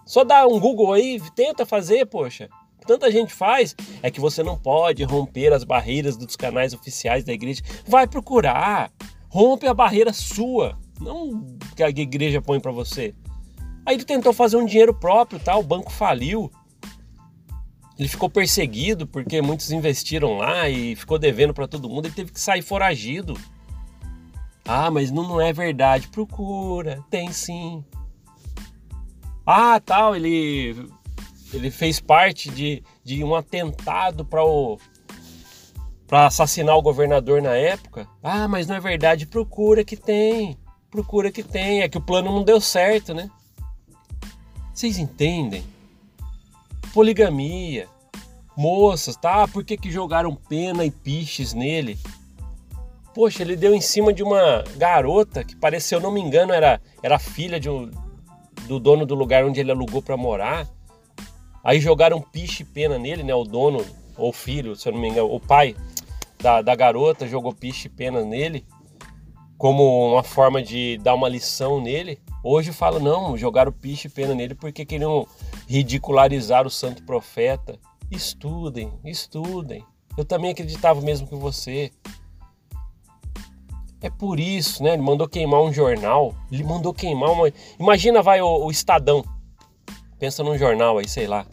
Só 0.05 0.25
dá 0.25 0.47
um 0.47 0.59
Google 0.59 0.93
aí, 0.93 1.21
tenta 1.35 1.65
fazer, 1.65 2.07
poxa. 2.07 2.49
Tanta 2.87 3.11
gente 3.11 3.33
faz, 3.33 3.77
é 4.03 4.11
que 4.11 4.21
você 4.21 4.43
não 4.43 4.59
pode 4.59 5.05
romper 5.05 5.53
as 5.53 5.63
barreiras 5.63 6.17
dos 6.17 6.35
canais 6.35 6.75
oficiais 6.75 7.25
da 7.25 7.33
igreja. 7.33 7.63
Vai 7.87 8.07
procurar. 8.07 8.91
Rompe 9.29 9.69
a 9.69 9.75
barreira 9.75 10.13
sua, 10.13 10.77
não 11.01 11.57
que 11.77 11.85
a 11.85 11.89
igreja 11.89 12.43
põe 12.43 12.59
para 12.59 12.73
você. 12.73 13.15
Aí 13.87 13.95
ele 13.95 14.05
tentou 14.05 14.33
fazer 14.33 14.57
um 14.57 14.67
dinheiro 14.67 14.93
próprio, 14.93 15.39
tá? 15.39 15.57
O 15.57 15.63
banco 15.63 15.91
faliu. 15.91 16.51
Ele 18.01 18.09
ficou 18.09 18.31
perseguido 18.31 19.07
porque 19.07 19.43
muitos 19.43 19.71
investiram 19.71 20.39
lá 20.39 20.67
e 20.71 20.97
ficou 20.97 21.19
devendo 21.19 21.53
para 21.53 21.69
todo 21.69 21.87
mundo. 21.87 22.07
Ele 22.07 22.15
teve 22.15 22.33
que 22.33 22.41
sair 22.41 22.63
foragido. 22.63 23.39
Ah, 24.65 24.91
mas 24.91 25.11
não, 25.11 25.29
não 25.29 25.39
é 25.39 25.53
verdade. 25.53 26.09
Procura, 26.09 27.05
tem 27.11 27.31
sim. 27.31 27.85
Ah, 29.45 29.79
tal, 29.79 30.17
ele 30.17 30.89
ele 31.53 31.71
fez 31.71 32.01
parte 32.01 32.49
de, 32.49 32.83
de 33.05 33.23
um 33.23 33.35
atentado 33.35 34.25
para 34.25 34.43
o 34.43 34.79
para 36.07 36.27
assassinar 36.27 36.79
o 36.79 36.83
governador 36.83 37.43
na 37.43 37.55
época. 37.55 38.09
Ah, 38.23 38.49
mas 38.49 38.67
não 38.67 38.77
é 38.77 38.81
verdade. 38.81 39.27
Procura 39.27 39.85
que 39.85 39.95
tem. 39.95 40.57
Procura 40.91 41.31
que 41.31 41.43
tem. 41.43 41.83
É 41.83 41.89
que 41.89 41.99
o 41.99 42.01
plano 42.01 42.33
não 42.33 42.45
deu 42.45 42.63
certo, 42.63 43.13
né? 43.13 43.31
Vocês 44.73 44.97
entendem? 44.97 45.63
Poligamia. 46.93 47.89
Moças, 48.57 49.17
tá? 49.17 49.47
Por 49.49 49.65
que, 49.65 49.77
que 49.77 49.91
jogaram 49.91 50.35
pena 50.35 50.85
e 50.85 50.91
piches 50.91 51.55
nele? 51.55 51.99
Poxa, 53.15 53.43
ele 53.43 53.57
deu 53.57 53.75
em 53.75 53.81
cima 53.81 54.13
de 54.13 54.23
uma 54.23 54.65
garota 54.77 55.43
que 55.43 55.57
parece, 55.57 55.89
se 55.89 55.95
eu 55.95 56.01
não 56.01 56.13
me 56.13 56.21
engano, 56.21 56.53
era, 56.53 56.81
era 57.03 57.19
filha 57.19 57.59
de 57.59 57.69
um, 57.69 57.91
do 58.67 58.79
dono 58.79 59.05
do 59.05 59.15
lugar 59.15 59.45
onde 59.45 59.61
ele 59.61 59.71
alugou 59.71 60.01
para 60.01 60.17
morar. 60.17 60.67
Aí 61.63 61.81
jogaram 61.81 62.21
piche 62.21 62.63
e 62.63 62.67
pena 62.67 62.99
nele, 62.99 63.23
né? 63.23 63.35
O 63.35 63.45
dono, 63.45 63.85
ou 64.17 64.33
filho, 64.33 64.77
se 64.77 64.89
eu 64.89 64.93
não 64.93 65.01
me 65.01 65.09
engano, 65.09 65.33
o 65.33 65.41
pai 65.41 65.75
da, 66.39 66.63
da 66.63 66.75
garota 66.75 67.27
jogou 67.27 67.53
piche 67.53 67.89
e 67.89 67.91
pena 67.91 68.25
nele, 68.25 68.65
como 69.59 70.13
uma 70.13 70.23
forma 70.23 70.63
de 70.63 70.99
dar 70.99 71.15
uma 71.15 71.29
lição 71.29 71.81
nele. 71.81 72.19
Hoje 72.43 72.73
fala, 72.73 72.99
não, 72.99 73.37
jogaram 73.37 73.71
piche 73.71 74.09
e 74.09 74.11
pena 74.11 74.35
nele 74.35 74.55
porque 74.55 74.85
queriam 74.85 75.27
ridicularizar 75.69 76.67
o 76.67 76.71
santo 76.71 77.03
profeta. 77.03 77.79
Estudem, 78.11 78.93
estudem. 79.05 79.85
Eu 80.17 80.25
também 80.25 80.51
acreditava 80.51 81.01
mesmo 81.01 81.27
que 81.27 81.37
você. 81.37 81.93
É 84.01 84.09
por 84.09 84.41
isso, 84.41 84.83
né? 84.83 84.95
Ele 84.95 85.03
mandou 85.03 85.29
queimar 85.29 85.61
um 85.61 85.73
jornal. 85.73 86.35
Ele 86.51 86.65
mandou 86.65 86.95
queimar 86.95 87.31
uma. 87.31 87.53
Imagina, 87.79 88.23
vai 88.23 88.41
o, 88.41 88.65
o 88.65 88.71
Estadão. 88.71 89.23
Pensa 90.19 90.43
num 90.43 90.57
jornal 90.57 90.99
aí, 90.99 91.09
sei 91.09 91.27
lá. 91.27 91.47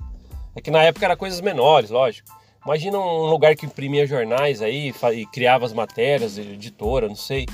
É 0.56 0.62
que 0.62 0.72
na 0.72 0.82
época 0.82 1.06
era 1.06 1.18
coisas 1.18 1.42
menores, 1.42 1.90
lógico. 1.90 2.30
Imagina 2.66 2.98
um 2.98 3.28
lugar 3.28 3.56
que 3.56 3.66
imprimia 3.66 4.08
jornais 4.08 4.62
aí 4.62 4.94
e 5.14 5.26
criava 5.28 5.66
as 5.66 5.74
matérias, 5.74 6.38
editora, 6.38 7.08
não 7.08 7.16
sei. 7.16 7.46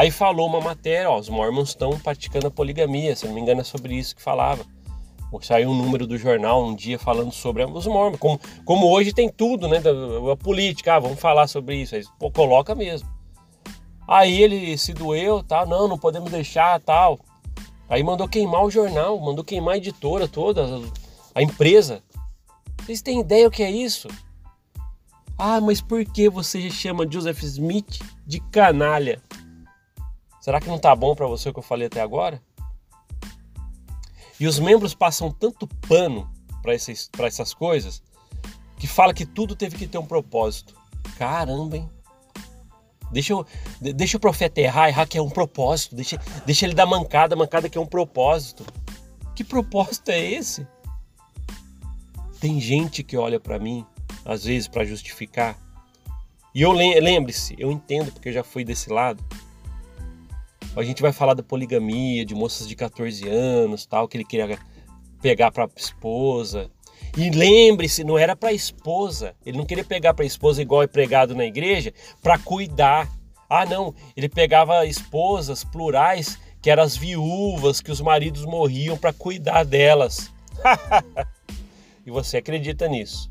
Aí 0.00 0.10
falou 0.10 0.46
uma 0.46 0.62
matéria, 0.62 1.10
ó, 1.10 1.18
os 1.18 1.28
mormons 1.28 1.68
estão 1.68 1.90
praticando 1.98 2.46
a 2.46 2.50
poligamia, 2.50 3.14
se 3.14 3.26
não 3.26 3.34
me 3.34 3.40
engano 3.42 3.60
é 3.60 3.64
sobre 3.64 3.94
isso 3.94 4.16
que 4.16 4.22
falava. 4.22 4.64
Saiu 5.42 5.68
um 5.68 5.74
número 5.74 6.06
do 6.06 6.16
jornal 6.16 6.64
um 6.64 6.74
dia 6.74 6.98
falando 6.98 7.30
sobre 7.30 7.62
os 7.66 7.86
mormons, 7.86 8.18
como, 8.18 8.40
como 8.64 8.86
hoje 8.86 9.12
tem 9.12 9.28
tudo, 9.28 9.68
né, 9.68 9.76
a 10.32 10.36
política, 10.36 10.94
ah, 10.94 10.98
vamos 10.98 11.20
falar 11.20 11.48
sobre 11.48 11.76
isso, 11.76 11.94
aí 11.94 12.02
pô, 12.18 12.30
coloca 12.30 12.74
mesmo. 12.74 13.06
Aí 14.08 14.40
ele 14.40 14.78
se 14.78 14.94
doeu, 14.94 15.42
tal, 15.42 15.66
não, 15.66 15.86
não 15.86 15.98
podemos 15.98 16.30
deixar, 16.30 16.80
tal. 16.80 17.20
Aí 17.86 18.02
mandou 18.02 18.26
queimar 18.26 18.64
o 18.64 18.70
jornal, 18.70 19.20
mandou 19.20 19.44
queimar 19.44 19.74
a 19.74 19.76
editora 19.76 20.26
toda, 20.26 20.64
a 21.34 21.42
empresa. 21.42 22.02
Vocês 22.78 23.02
têm 23.02 23.20
ideia 23.20 23.46
o 23.46 23.50
que 23.50 23.62
é 23.62 23.70
isso? 23.70 24.08
Ah, 25.36 25.60
mas 25.60 25.82
por 25.82 26.02
que 26.06 26.30
você 26.30 26.70
chama 26.70 27.06
Joseph 27.06 27.42
Smith 27.42 28.00
de 28.26 28.40
canalha? 28.40 29.20
Será 30.40 30.60
que 30.60 30.68
não 30.68 30.78
tá 30.78 30.94
bom 30.96 31.14
para 31.14 31.26
você 31.26 31.48
o 31.50 31.52
que 31.52 31.58
eu 31.58 31.62
falei 31.62 31.86
até 31.86 32.00
agora? 32.00 32.42
E 34.38 34.46
os 34.46 34.58
membros 34.58 34.94
passam 34.94 35.30
tanto 35.30 35.66
pano 35.86 36.30
para 36.62 36.72
essas 37.26 37.52
coisas 37.52 38.02
que 38.78 38.86
fala 38.86 39.12
que 39.12 39.26
tudo 39.26 39.54
teve 39.54 39.76
que 39.76 39.86
ter 39.86 39.98
um 39.98 40.06
propósito. 40.06 40.74
Caramba, 41.18 41.76
hein? 41.76 41.90
Deixa, 43.12 43.32
eu, 43.32 43.44
deixa 43.80 44.16
o 44.16 44.20
profeta 44.20 44.60
errar, 44.60 44.88
errar 44.88 45.06
que 45.06 45.18
é 45.18 45.22
um 45.22 45.28
propósito. 45.28 45.94
Deixa, 45.94 46.18
deixa 46.46 46.64
ele 46.64 46.74
dar 46.74 46.86
mancada, 46.86 47.36
mancada 47.36 47.68
que 47.68 47.76
é 47.76 47.80
um 47.80 47.86
propósito. 47.86 48.64
Que 49.34 49.44
propósito 49.44 50.10
é 50.10 50.20
esse? 50.20 50.66
Tem 52.40 52.58
gente 52.58 53.02
que 53.02 53.16
olha 53.18 53.38
para 53.38 53.58
mim, 53.58 53.84
às 54.24 54.44
vezes, 54.44 54.68
para 54.68 54.84
justificar. 54.84 55.58
E 56.54 56.62
eu 56.62 56.72
lembre-se, 56.72 57.54
eu 57.58 57.70
entendo 57.70 58.10
porque 58.12 58.30
eu 58.30 58.32
já 58.32 58.42
fui 58.42 58.64
desse 58.64 58.90
lado. 58.90 59.22
A 60.76 60.82
gente 60.84 61.02
vai 61.02 61.12
falar 61.12 61.34
da 61.34 61.42
poligamia, 61.42 62.24
de 62.24 62.34
moças 62.34 62.68
de 62.68 62.76
14 62.76 63.28
anos, 63.28 63.86
tal, 63.86 64.06
que 64.06 64.16
ele 64.16 64.24
queria 64.24 64.58
pegar 65.20 65.50
para 65.50 65.68
esposa. 65.76 66.70
E 67.16 67.28
lembre-se, 67.28 68.04
não 68.04 68.16
era 68.16 68.36
para 68.36 68.52
esposa. 68.52 69.34
Ele 69.44 69.58
não 69.58 69.66
queria 69.66 69.84
pegar 69.84 70.14
para 70.14 70.24
esposa 70.24 70.62
igual 70.62 70.82
é 70.82 70.86
pregado 70.86 71.34
na 71.34 71.44
igreja, 71.44 71.92
para 72.22 72.38
cuidar. 72.38 73.10
Ah, 73.48 73.66
não, 73.66 73.92
ele 74.16 74.28
pegava 74.28 74.86
esposas 74.86 75.64
plurais, 75.64 76.38
que 76.62 76.70
eram 76.70 76.84
as 76.84 76.96
viúvas 76.96 77.80
que 77.80 77.90
os 77.90 78.00
maridos 78.00 78.44
morriam 78.44 78.96
para 78.96 79.12
cuidar 79.12 79.64
delas. 79.64 80.32
e 82.06 82.10
você 82.12 82.36
acredita 82.36 82.86
nisso? 82.86 83.28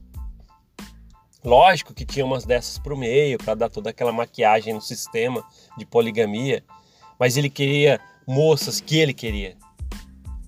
Lógico 1.42 1.94
que 1.94 2.06
tinha 2.06 2.26
umas 2.26 2.44
dessas 2.44 2.78
pro 2.78 2.98
meio 2.98 3.38
para 3.38 3.56
dar 3.56 3.70
toda 3.70 3.92
aquela 3.92 4.12
maquiagem 4.12 4.74
no 4.74 4.82
sistema 4.82 5.42
de 5.78 5.86
poligamia, 5.86 6.62
mas 7.20 7.36
ele 7.36 7.50
queria 7.50 8.00
moças 8.26 8.80
que 8.80 8.98
ele 8.98 9.14
queria. 9.14 9.58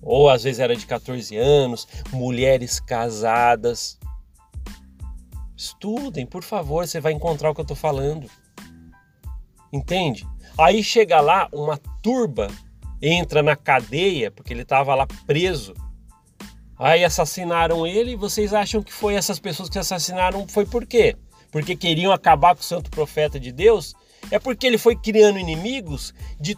Ou 0.00 0.28
às 0.28 0.42
vezes 0.42 0.58
era 0.58 0.74
de 0.74 0.86
14 0.86 1.36
anos, 1.36 1.86
mulheres 2.12 2.80
casadas. 2.80 3.98
Estudem, 5.56 6.26
por 6.26 6.42
favor, 6.42 6.86
você 6.86 7.00
vai 7.00 7.12
encontrar 7.12 7.50
o 7.50 7.54
que 7.54 7.60
eu 7.60 7.64
estou 7.64 7.76
falando. 7.76 8.28
Entende? 9.72 10.26
Aí 10.58 10.82
chega 10.82 11.20
lá 11.20 11.48
uma 11.52 11.78
turba, 12.02 12.48
entra 13.00 13.42
na 13.42 13.54
cadeia, 13.54 14.30
porque 14.30 14.52
ele 14.52 14.62
estava 14.62 14.94
lá 14.94 15.06
preso. 15.26 15.74
Aí 16.78 17.04
assassinaram 17.04 17.86
ele 17.86 18.12
e 18.12 18.16
vocês 18.16 18.52
acham 18.52 18.82
que 18.82 18.92
foi 18.92 19.14
essas 19.14 19.38
pessoas 19.38 19.68
que 19.68 19.78
assassinaram? 19.78 20.48
Foi 20.48 20.66
por 20.66 20.84
quê? 20.84 21.16
Porque 21.52 21.76
queriam 21.76 22.12
acabar 22.12 22.54
com 22.56 22.60
o 22.60 22.64
santo 22.64 22.90
profeta 22.90 23.38
de 23.38 23.52
Deus? 23.52 23.94
É 24.30 24.38
porque 24.38 24.66
ele 24.66 24.78
foi 24.78 24.96
criando 24.96 25.38
inimigos 25.38 26.14
de, 26.40 26.56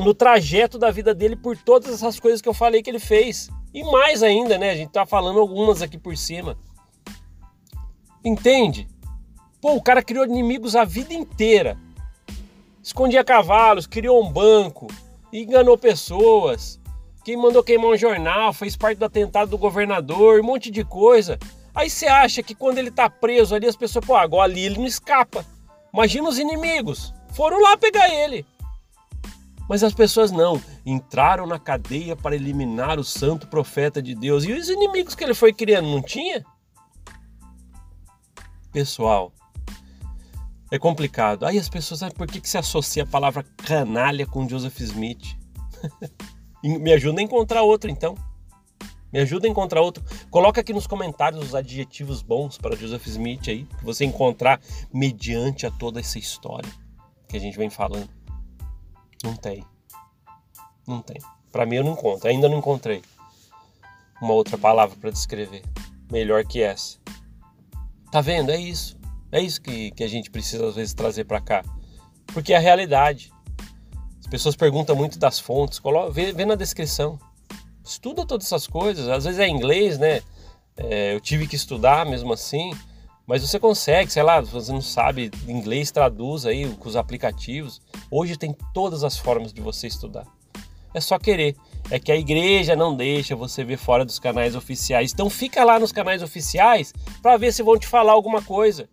no 0.00 0.14
trajeto 0.14 0.78
da 0.78 0.90
vida 0.90 1.14
dele 1.14 1.36
por 1.36 1.56
todas 1.56 1.92
essas 1.92 2.18
coisas 2.18 2.40
que 2.40 2.48
eu 2.48 2.54
falei 2.54 2.82
que 2.82 2.90
ele 2.90 2.98
fez. 2.98 3.50
E 3.74 3.82
mais 3.84 4.22
ainda, 4.22 4.56
né? 4.56 4.70
A 4.70 4.76
gente 4.76 4.90
tá 4.90 5.04
falando 5.04 5.38
algumas 5.38 5.82
aqui 5.82 5.98
por 5.98 6.16
cima. 6.16 6.56
Entende? 8.24 8.88
Pô, 9.60 9.74
o 9.74 9.82
cara 9.82 10.02
criou 10.02 10.24
inimigos 10.24 10.74
a 10.76 10.84
vida 10.84 11.12
inteira. 11.12 11.76
Escondia 12.82 13.22
cavalos, 13.22 13.86
criou 13.86 14.22
um 14.22 14.30
banco, 14.30 14.88
enganou 15.32 15.78
pessoas. 15.78 16.80
Quem 17.24 17.36
mandou 17.36 17.62
queimar 17.62 17.90
um 17.90 17.96
jornal, 17.96 18.52
fez 18.52 18.76
parte 18.76 18.98
do 18.98 19.04
atentado 19.04 19.50
do 19.50 19.58
governador, 19.58 20.40
um 20.40 20.44
monte 20.44 20.70
de 20.70 20.84
coisa. 20.84 21.38
Aí 21.74 21.88
você 21.88 22.06
acha 22.06 22.42
que 22.42 22.54
quando 22.54 22.78
ele 22.78 22.90
tá 22.90 23.08
preso 23.08 23.54
ali, 23.54 23.66
as 23.66 23.76
pessoas, 23.76 24.04
pô, 24.04 24.16
agora 24.16 24.50
ali 24.50 24.64
ele 24.64 24.78
não 24.78 24.86
escapa. 24.86 25.46
Imagina 25.92 26.28
os 26.28 26.38
inimigos. 26.38 27.12
Foram 27.32 27.60
lá 27.60 27.76
pegar 27.76 28.08
ele. 28.08 28.46
Mas 29.68 29.82
as 29.82 29.94
pessoas 29.94 30.30
não. 30.30 30.60
Entraram 30.84 31.46
na 31.46 31.58
cadeia 31.58 32.16
para 32.16 32.34
eliminar 32.34 32.98
o 32.98 33.04
santo 33.04 33.46
profeta 33.46 34.02
de 34.02 34.14
Deus. 34.14 34.44
E 34.44 34.52
os 34.52 34.68
inimigos 34.68 35.14
que 35.14 35.22
ele 35.22 35.34
foi 35.34 35.52
criando, 35.52 35.88
não 35.88 36.02
tinha? 36.02 36.44
Pessoal, 38.72 39.32
é 40.70 40.78
complicado. 40.78 41.44
Aí 41.44 41.58
as 41.58 41.68
pessoas, 41.68 42.00
sabem 42.00 42.16
por 42.16 42.26
que, 42.26 42.40
que 42.40 42.48
se 42.48 42.56
associa 42.56 43.02
a 43.02 43.06
palavra 43.06 43.44
canalha 43.58 44.26
com 44.26 44.48
Joseph 44.48 44.80
Smith? 44.80 45.36
Me 46.64 46.92
ajuda 46.92 47.20
a 47.20 47.24
encontrar 47.24 47.62
outro, 47.62 47.90
então. 47.90 48.14
Me 49.12 49.20
ajuda 49.20 49.46
a 49.46 49.50
encontrar 49.50 49.82
outro. 49.82 50.02
Coloca 50.30 50.60
aqui 50.60 50.72
nos 50.72 50.86
comentários 50.86 51.44
os 51.44 51.54
adjetivos 51.54 52.22
bons 52.22 52.56
para 52.56 52.74
Joseph 52.74 53.06
Smith 53.06 53.46
aí, 53.48 53.64
que 53.64 53.84
você 53.84 54.04
encontrar 54.04 54.60
mediante 54.92 55.66
a 55.66 55.70
toda 55.70 56.00
essa 56.00 56.18
história 56.18 56.70
que 57.28 57.36
a 57.36 57.40
gente 57.40 57.58
vem 57.58 57.68
falando. 57.68 58.08
Não 59.22 59.36
tem. 59.36 59.64
Não 60.86 61.02
tem. 61.02 61.18
Para 61.50 61.66
mim 61.66 61.76
eu 61.76 61.84
não 61.84 61.92
encontro. 61.92 62.28
Ainda 62.28 62.48
não 62.48 62.58
encontrei 62.58 63.02
uma 64.20 64.32
outra 64.32 64.56
palavra 64.56 64.96
para 64.96 65.10
descrever 65.10 65.62
melhor 66.10 66.44
que 66.44 66.62
essa. 66.62 66.98
Tá 68.10 68.20
vendo? 68.20 68.50
É 68.50 68.56
isso. 68.58 68.98
É 69.30 69.40
isso 69.40 69.60
que, 69.60 69.90
que 69.90 70.04
a 70.04 70.08
gente 70.08 70.30
precisa 70.30 70.66
às 70.66 70.74
vezes 70.74 70.94
trazer 70.94 71.24
para 71.24 71.40
cá. 71.40 71.62
Porque 72.26 72.52
é 72.52 72.56
a 72.56 72.60
realidade. 72.60 73.32
As 74.20 74.26
pessoas 74.26 74.56
perguntam 74.56 74.96
muito 74.96 75.18
das 75.18 75.38
fontes, 75.38 75.78
coloca, 75.78 76.10
vê, 76.10 76.32
vê 76.32 76.44
na 76.46 76.54
descrição 76.54 77.18
estuda 77.92 78.26
todas 78.26 78.46
essas 78.46 78.66
coisas. 78.66 79.08
Às 79.08 79.24
vezes 79.24 79.38
é 79.38 79.48
inglês, 79.48 79.98
né? 79.98 80.20
É, 80.76 81.14
eu 81.14 81.20
tive 81.20 81.46
que 81.46 81.56
estudar 81.56 82.06
mesmo 82.06 82.32
assim, 82.32 82.72
mas 83.26 83.42
você 83.42 83.58
consegue, 83.58 84.10
sei 84.10 84.22
lá, 84.22 84.40
você 84.40 84.72
não 84.72 84.80
sabe 84.80 85.30
inglês, 85.46 85.90
traduz 85.90 86.46
aí 86.46 86.68
com 86.74 86.88
os 86.88 86.96
aplicativos. 86.96 87.80
Hoje 88.10 88.36
tem 88.36 88.56
todas 88.72 89.04
as 89.04 89.16
formas 89.16 89.52
de 89.52 89.60
você 89.60 89.86
estudar. 89.86 90.26
É 90.94 91.00
só 91.00 91.18
querer. 91.18 91.56
É 91.90 91.98
que 91.98 92.12
a 92.12 92.16
igreja 92.16 92.76
não 92.76 92.94
deixa 92.94 93.34
você 93.34 93.64
ver 93.64 93.76
fora 93.76 94.04
dos 94.04 94.18
canais 94.18 94.54
oficiais. 94.54 95.12
Então 95.12 95.28
fica 95.30 95.64
lá 95.64 95.78
nos 95.78 95.92
canais 95.92 96.22
oficiais 96.22 96.92
para 97.22 97.36
ver 97.36 97.52
se 97.52 97.62
vão 97.62 97.78
te 97.78 97.86
falar 97.86 98.12
alguma 98.12 98.42
coisa. 98.42 98.88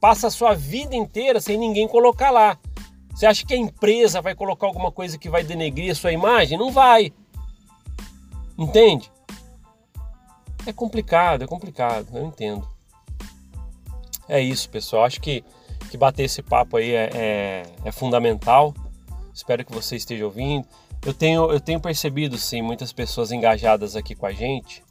Passa 0.00 0.28
a 0.28 0.30
sua 0.30 0.54
vida 0.54 0.94
inteira 0.94 1.40
sem 1.40 1.58
ninguém 1.58 1.86
colocar 1.86 2.30
lá. 2.30 2.58
Você 3.14 3.26
acha 3.26 3.44
que 3.44 3.52
a 3.52 3.56
empresa 3.56 4.22
vai 4.22 4.34
colocar 4.34 4.66
alguma 4.66 4.90
coisa 4.90 5.18
que 5.18 5.28
vai 5.28 5.42
denegrir 5.42 5.92
a 5.92 5.94
sua 5.94 6.12
imagem? 6.12 6.58
Não 6.58 6.70
vai. 6.70 7.12
Entende? 8.60 9.10
É 10.66 10.72
complicado, 10.72 11.42
é 11.42 11.46
complicado, 11.46 12.06
eu 12.14 12.26
entendo. 12.26 12.68
É 14.28 14.38
isso, 14.38 14.68
pessoal. 14.68 15.04
Acho 15.04 15.18
que, 15.18 15.42
que 15.90 15.96
bater 15.96 16.24
esse 16.24 16.42
papo 16.42 16.76
aí 16.76 16.94
é, 16.94 17.10
é, 17.14 17.62
é 17.86 17.90
fundamental. 17.90 18.74
Espero 19.32 19.64
que 19.64 19.72
você 19.72 19.96
esteja 19.96 20.26
ouvindo. 20.26 20.68
Eu 21.04 21.14
tenho, 21.14 21.50
eu 21.50 21.58
tenho 21.58 21.80
percebido, 21.80 22.36
sim, 22.36 22.60
muitas 22.60 22.92
pessoas 22.92 23.32
engajadas 23.32 23.96
aqui 23.96 24.14
com 24.14 24.26
a 24.26 24.32
gente, 24.32 24.84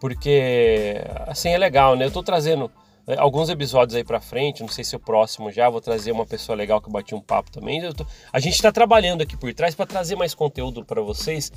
porque, 0.00 0.94
assim, 1.26 1.50
é 1.50 1.58
legal, 1.58 1.94
né? 1.94 2.06
Eu 2.06 2.10
tô 2.10 2.22
trazendo 2.22 2.72
alguns 3.18 3.48
episódios 3.48 3.96
aí 3.96 4.04
para 4.04 4.20
frente, 4.20 4.62
não 4.62 4.68
sei 4.68 4.84
se 4.84 4.94
é 4.94 4.98
o 4.98 5.00
próximo 5.00 5.50
já, 5.50 5.68
vou 5.68 5.80
trazer 5.80 6.12
uma 6.12 6.24
pessoa 6.24 6.56
legal 6.56 6.80
que 6.80 6.90
bati 6.90 7.14
um 7.14 7.20
papo 7.20 7.50
também. 7.50 7.80
Tô... 7.92 8.06
a 8.32 8.38
gente 8.38 8.54
está 8.54 8.70
trabalhando 8.70 9.22
aqui 9.22 9.36
por 9.36 9.52
trás 9.52 9.74
para 9.74 9.86
trazer 9.86 10.16
mais 10.16 10.34
conteúdo 10.34 10.84
para 10.84 11.00
vocês 11.00 11.50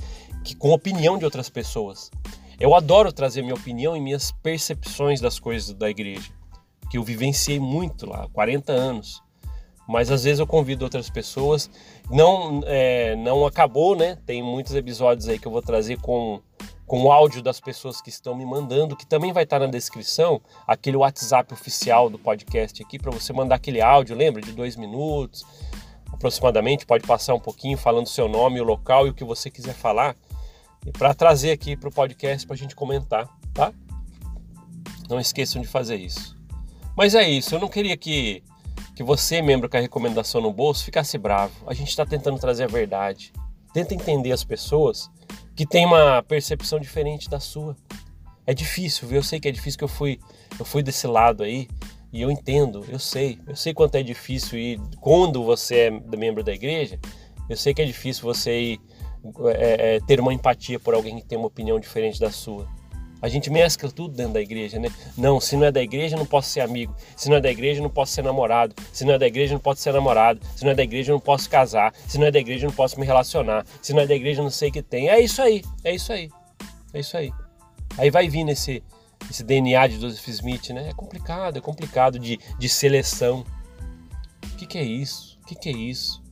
que 0.44 0.56
com 0.56 0.70
opinião 0.70 1.18
de 1.18 1.24
outras 1.24 1.48
pessoas. 1.48 2.10
Eu 2.58 2.74
adoro 2.74 3.12
trazer 3.12 3.42
minha 3.42 3.54
opinião 3.54 3.96
e 3.96 4.00
minhas 4.00 4.32
percepções 4.32 5.20
das 5.20 5.38
coisas 5.38 5.74
da 5.74 5.90
igreja, 5.90 6.32
que 6.90 6.96
eu 6.96 7.02
vivenciei 7.02 7.60
muito 7.60 8.08
lá, 8.08 8.28
40 8.32 8.72
anos. 8.72 9.22
Mas 9.86 10.10
às 10.10 10.24
vezes 10.24 10.40
eu 10.40 10.46
convido 10.46 10.84
outras 10.84 11.08
pessoas. 11.08 11.70
Não, 12.10 12.60
é, 12.66 13.14
não 13.14 13.46
acabou, 13.46 13.94
né? 13.94 14.18
Tem 14.26 14.42
muitos 14.42 14.74
episódios 14.74 15.28
aí 15.28 15.38
que 15.38 15.46
eu 15.46 15.52
vou 15.52 15.62
trazer 15.62 16.00
com 16.00 16.40
com 16.86 17.02
o 17.02 17.12
áudio 17.12 17.42
das 17.42 17.60
pessoas 17.60 18.00
que 18.00 18.10
estão 18.10 18.34
me 18.34 18.46
mandando, 18.46 18.96
que 18.96 19.06
também 19.06 19.32
vai 19.32 19.42
estar 19.44 19.58
na 19.58 19.66
descrição, 19.66 20.40
aquele 20.66 20.96
WhatsApp 20.96 21.52
oficial 21.52 22.08
do 22.08 22.18
podcast 22.18 22.82
aqui, 22.82 22.98
para 22.98 23.10
você 23.10 23.32
mandar 23.32 23.56
aquele 23.56 23.80
áudio, 23.80 24.16
lembra? 24.16 24.40
De 24.40 24.52
dois 24.52 24.76
minutos 24.76 25.44
aproximadamente, 26.12 26.86
pode 26.86 27.06
passar 27.06 27.34
um 27.34 27.40
pouquinho 27.40 27.76
falando 27.76 28.08
seu 28.08 28.28
nome, 28.28 28.60
o 28.60 28.64
local 28.64 29.06
e 29.06 29.10
o 29.10 29.14
que 29.14 29.24
você 29.24 29.50
quiser 29.50 29.74
falar, 29.74 30.16
para 30.92 31.14
trazer 31.14 31.50
aqui 31.50 31.76
para 31.76 31.88
o 31.88 31.92
podcast 31.92 32.46
para 32.46 32.54
a 32.54 32.58
gente 32.58 32.74
comentar, 32.74 33.28
tá? 33.52 33.72
Não 35.08 35.20
esqueçam 35.20 35.60
de 35.60 35.68
fazer 35.68 35.96
isso. 35.96 36.36
Mas 36.96 37.14
é 37.14 37.28
isso, 37.28 37.54
eu 37.54 37.60
não 37.60 37.68
queria 37.68 37.96
que, 37.96 38.42
que 38.94 39.02
você, 39.02 39.42
membro 39.42 39.68
com 39.68 39.76
a 39.76 39.80
recomendação 39.80 40.40
no 40.40 40.52
bolso, 40.52 40.84
ficasse 40.84 41.18
bravo. 41.18 41.52
A 41.66 41.74
gente 41.74 41.88
está 41.88 42.06
tentando 42.06 42.38
trazer 42.38 42.64
a 42.64 42.68
verdade. 42.68 43.32
Tenta 43.72 43.94
entender 43.94 44.32
as 44.32 44.42
pessoas 44.42 45.10
que 45.56 45.66
tem 45.66 45.86
uma 45.86 46.22
percepção 46.22 46.78
diferente 46.78 47.30
da 47.30 47.40
sua. 47.40 47.74
É 48.46 48.52
difícil, 48.52 49.08
viu? 49.08 49.18
Eu 49.18 49.22
sei 49.22 49.40
que 49.40 49.48
é 49.48 49.50
difícil 49.50 49.78
que 49.78 49.84
eu 49.84 49.88
fui, 49.88 50.20
eu 50.58 50.64
fui 50.64 50.82
desse 50.82 51.06
lado 51.06 51.42
aí 51.42 51.66
e 52.12 52.22
eu 52.22 52.30
entendo, 52.30 52.84
eu 52.88 52.98
sei, 52.98 53.38
eu 53.46 53.56
sei 53.56 53.74
quanto 53.74 53.96
é 53.96 54.02
difícil 54.02 54.58
ir 54.58 54.80
quando 55.00 55.42
você 55.42 55.88
é 55.88 56.16
membro 56.16 56.44
da 56.44 56.52
igreja. 56.52 57.00
Eu 57.48 57.56
sei 57.56 57.72
que 57.72 57.80
é 57.80 57.84
difícil 57.84 58.22
você 58.22 58.60
ir, 58.60 58.80
é, 59.54 59.96
é, 59.96 60.00
ter 60.00 60.20
uma 60.20 60.32
empatia 60.32 60.78
por 60.78 60.94
alguém 60.94 61.16
que 61.18 61.26
tem 61.26 61.38
uma 61.38 61.48
opinião 61.48 61.80
diferente 61.80 62.20
da 62.20 62.30
sua. 62.30 62.68
A 63.20 63.28
gente 63.28 63.50
mescla 63.50 63.90
tudo 63.90 64.14
dentro 64.14 64.34
da 64.34 64.40
igreja, 64.40 64.78
né? 64.78 64.88
Não, 65.16 65.40
se 65.40 65.56
não 65.56 65.64
é 65.64 65.72
da 65.72 65.82
igreja, 65.82 66.16
não 66.16 66.26
posso 66.26 66.50
ser 66.50 66.60
amigo. 66.60 66.94
Se 67.16 67.30
não 67.30 67.36
é 67.36 67.40
da 67.40 67.50
igreja, 67.50 67.82
não 67.82 67.88
posso 67.88 68.12
ser 68.12 68.22
namorado. 68.22 68.74
Se 68.92 69.04
não 69.04 69.14
é 69.14 69.18
da 69.18 69.26
igreja, 69.26 69.54
não 69.54 69.60
posso 69.60 69.80
ser 69.80 69.92
namorado. 69.92 70.40
Se 70.54 70.64
não 70.64 70.70
é 70.70 70.74
da 70.74 70.82
igreja, 70.82 71.12
não 71.12 71.20
posso 71.20 71.48
casar. 71.48 71.94
Se 72.06 72.18
não 72.18 72.26
é 72.26 72.30
da 72.30 72.38
igreja, 72.38 72.66
não 72.66 72.74
posso 72.74 73.00
me 73.00 73.06
relacionar. 73.06 73.64
Se 73.80 73.92
não 73.94 74.02
é 74.02 74.06
da 74.06 74.14
igreja, 74.14 74.42
não 74.42 74.50
sei 74.50 74.68
o 74.68 74.72
que 74.72 74.82
tem. 74.82 75.08
É 75.08 75.18
isso 75.18 75.40
aí, 75.40 75.62
é 75.82 75.94
isso 75.94 76.12
aí. 76.12 76.30
É 76.92 77.00
isso 77.00 77.16
aí. 77.16 77.32
Aí 77.96 78.10
vai 78.10 78.28
vir 78.28 78.46
esse, 78.48 78.82
esse 79.30 79.42
DNA 79.42 79.86
de 79.86 80.00
Joseph 80.00 80.28
Smith, 80.28 80.70
né? 80.70 80.90
É 80.90 80.92
complicado, 80.92 81.56
é 81.56 81.60
complicado 81.60 82.18
de, 82.18 82.38
de 82.58 82.68
seleção. 82.68 83.44
O 84.52 84.56
que, 84.56 84.66
que 84.66 84.78
é 84.78 84.84
isso? 84.84 85.38
O 85.42 85.46
que, 85.46 85.54
que 85.54 85.68
é 85.70 85.72
isso? 85.72 86.25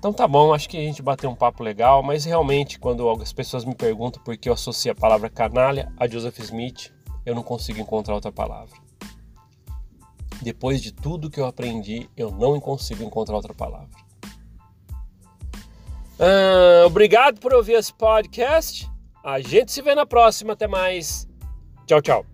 Então 0.00 0.14
tá 0.14 0.26
bom, 0.26 0.54
acho 0.54 0.66
que 0.66 0.78
a 0.78 0.80
gente 0.80 1.02
bateu 1.02 1.28
um 1.28 1.34
papo 1.34 1.62
legal, 1.62 2.02
mas 2.02 2.24
realmente 2.24 2.78
quando 2.78 3.06
as 3.10 3.34
pessoas 3.34 3.66
me 3.66 3.74
perguntam 3.74 4.22
por 4.22 4.34
que 4.34 4.48
eu 4.48 4.54
associo 4.54 4.90
a 4.90 4.94
palavra 4.94 5.28
canalha 5.28 5.92
a 5.98 6.08
Joseph 6.08 6.38
Smith, 6.38 6.90
eu 7.26 7.34
não 7.34 7.42
consigo 7.42 7.78
encontrar 7.78 8.14
outra 8.14 8.32
palavra. 8.32 8.74
Depois 10.40 10.80
de 10.80 10.90
tudo 10.90 11.28
que 11.28 11.38
eu 11.38 11.44
aprendi, 11.44 12.08
eu 12.16 12.30
não 12.30 12.58
consigo 12.58 13.04
encontrar 13.04 13.36
outra 13.36 13.52
palavra. 13.52 13.90
Ah, 16.18 16.86
obrigado 16.86 17.38
por 17.38 17.52
ouvir 17.52 17.74
esse 17.74 17.92
podcast. 17.92 18.90
A 19.22 19.38
gente 19.38 19.70
se 19.70 19.82
vê 19.82 19.94
na 19.94 20.06
próxima. 20.06 20.54
Até 20.54 20.66
mais. 20.66 21.28
Tchau, 21.86 22.00
tchau. 22.00 22.26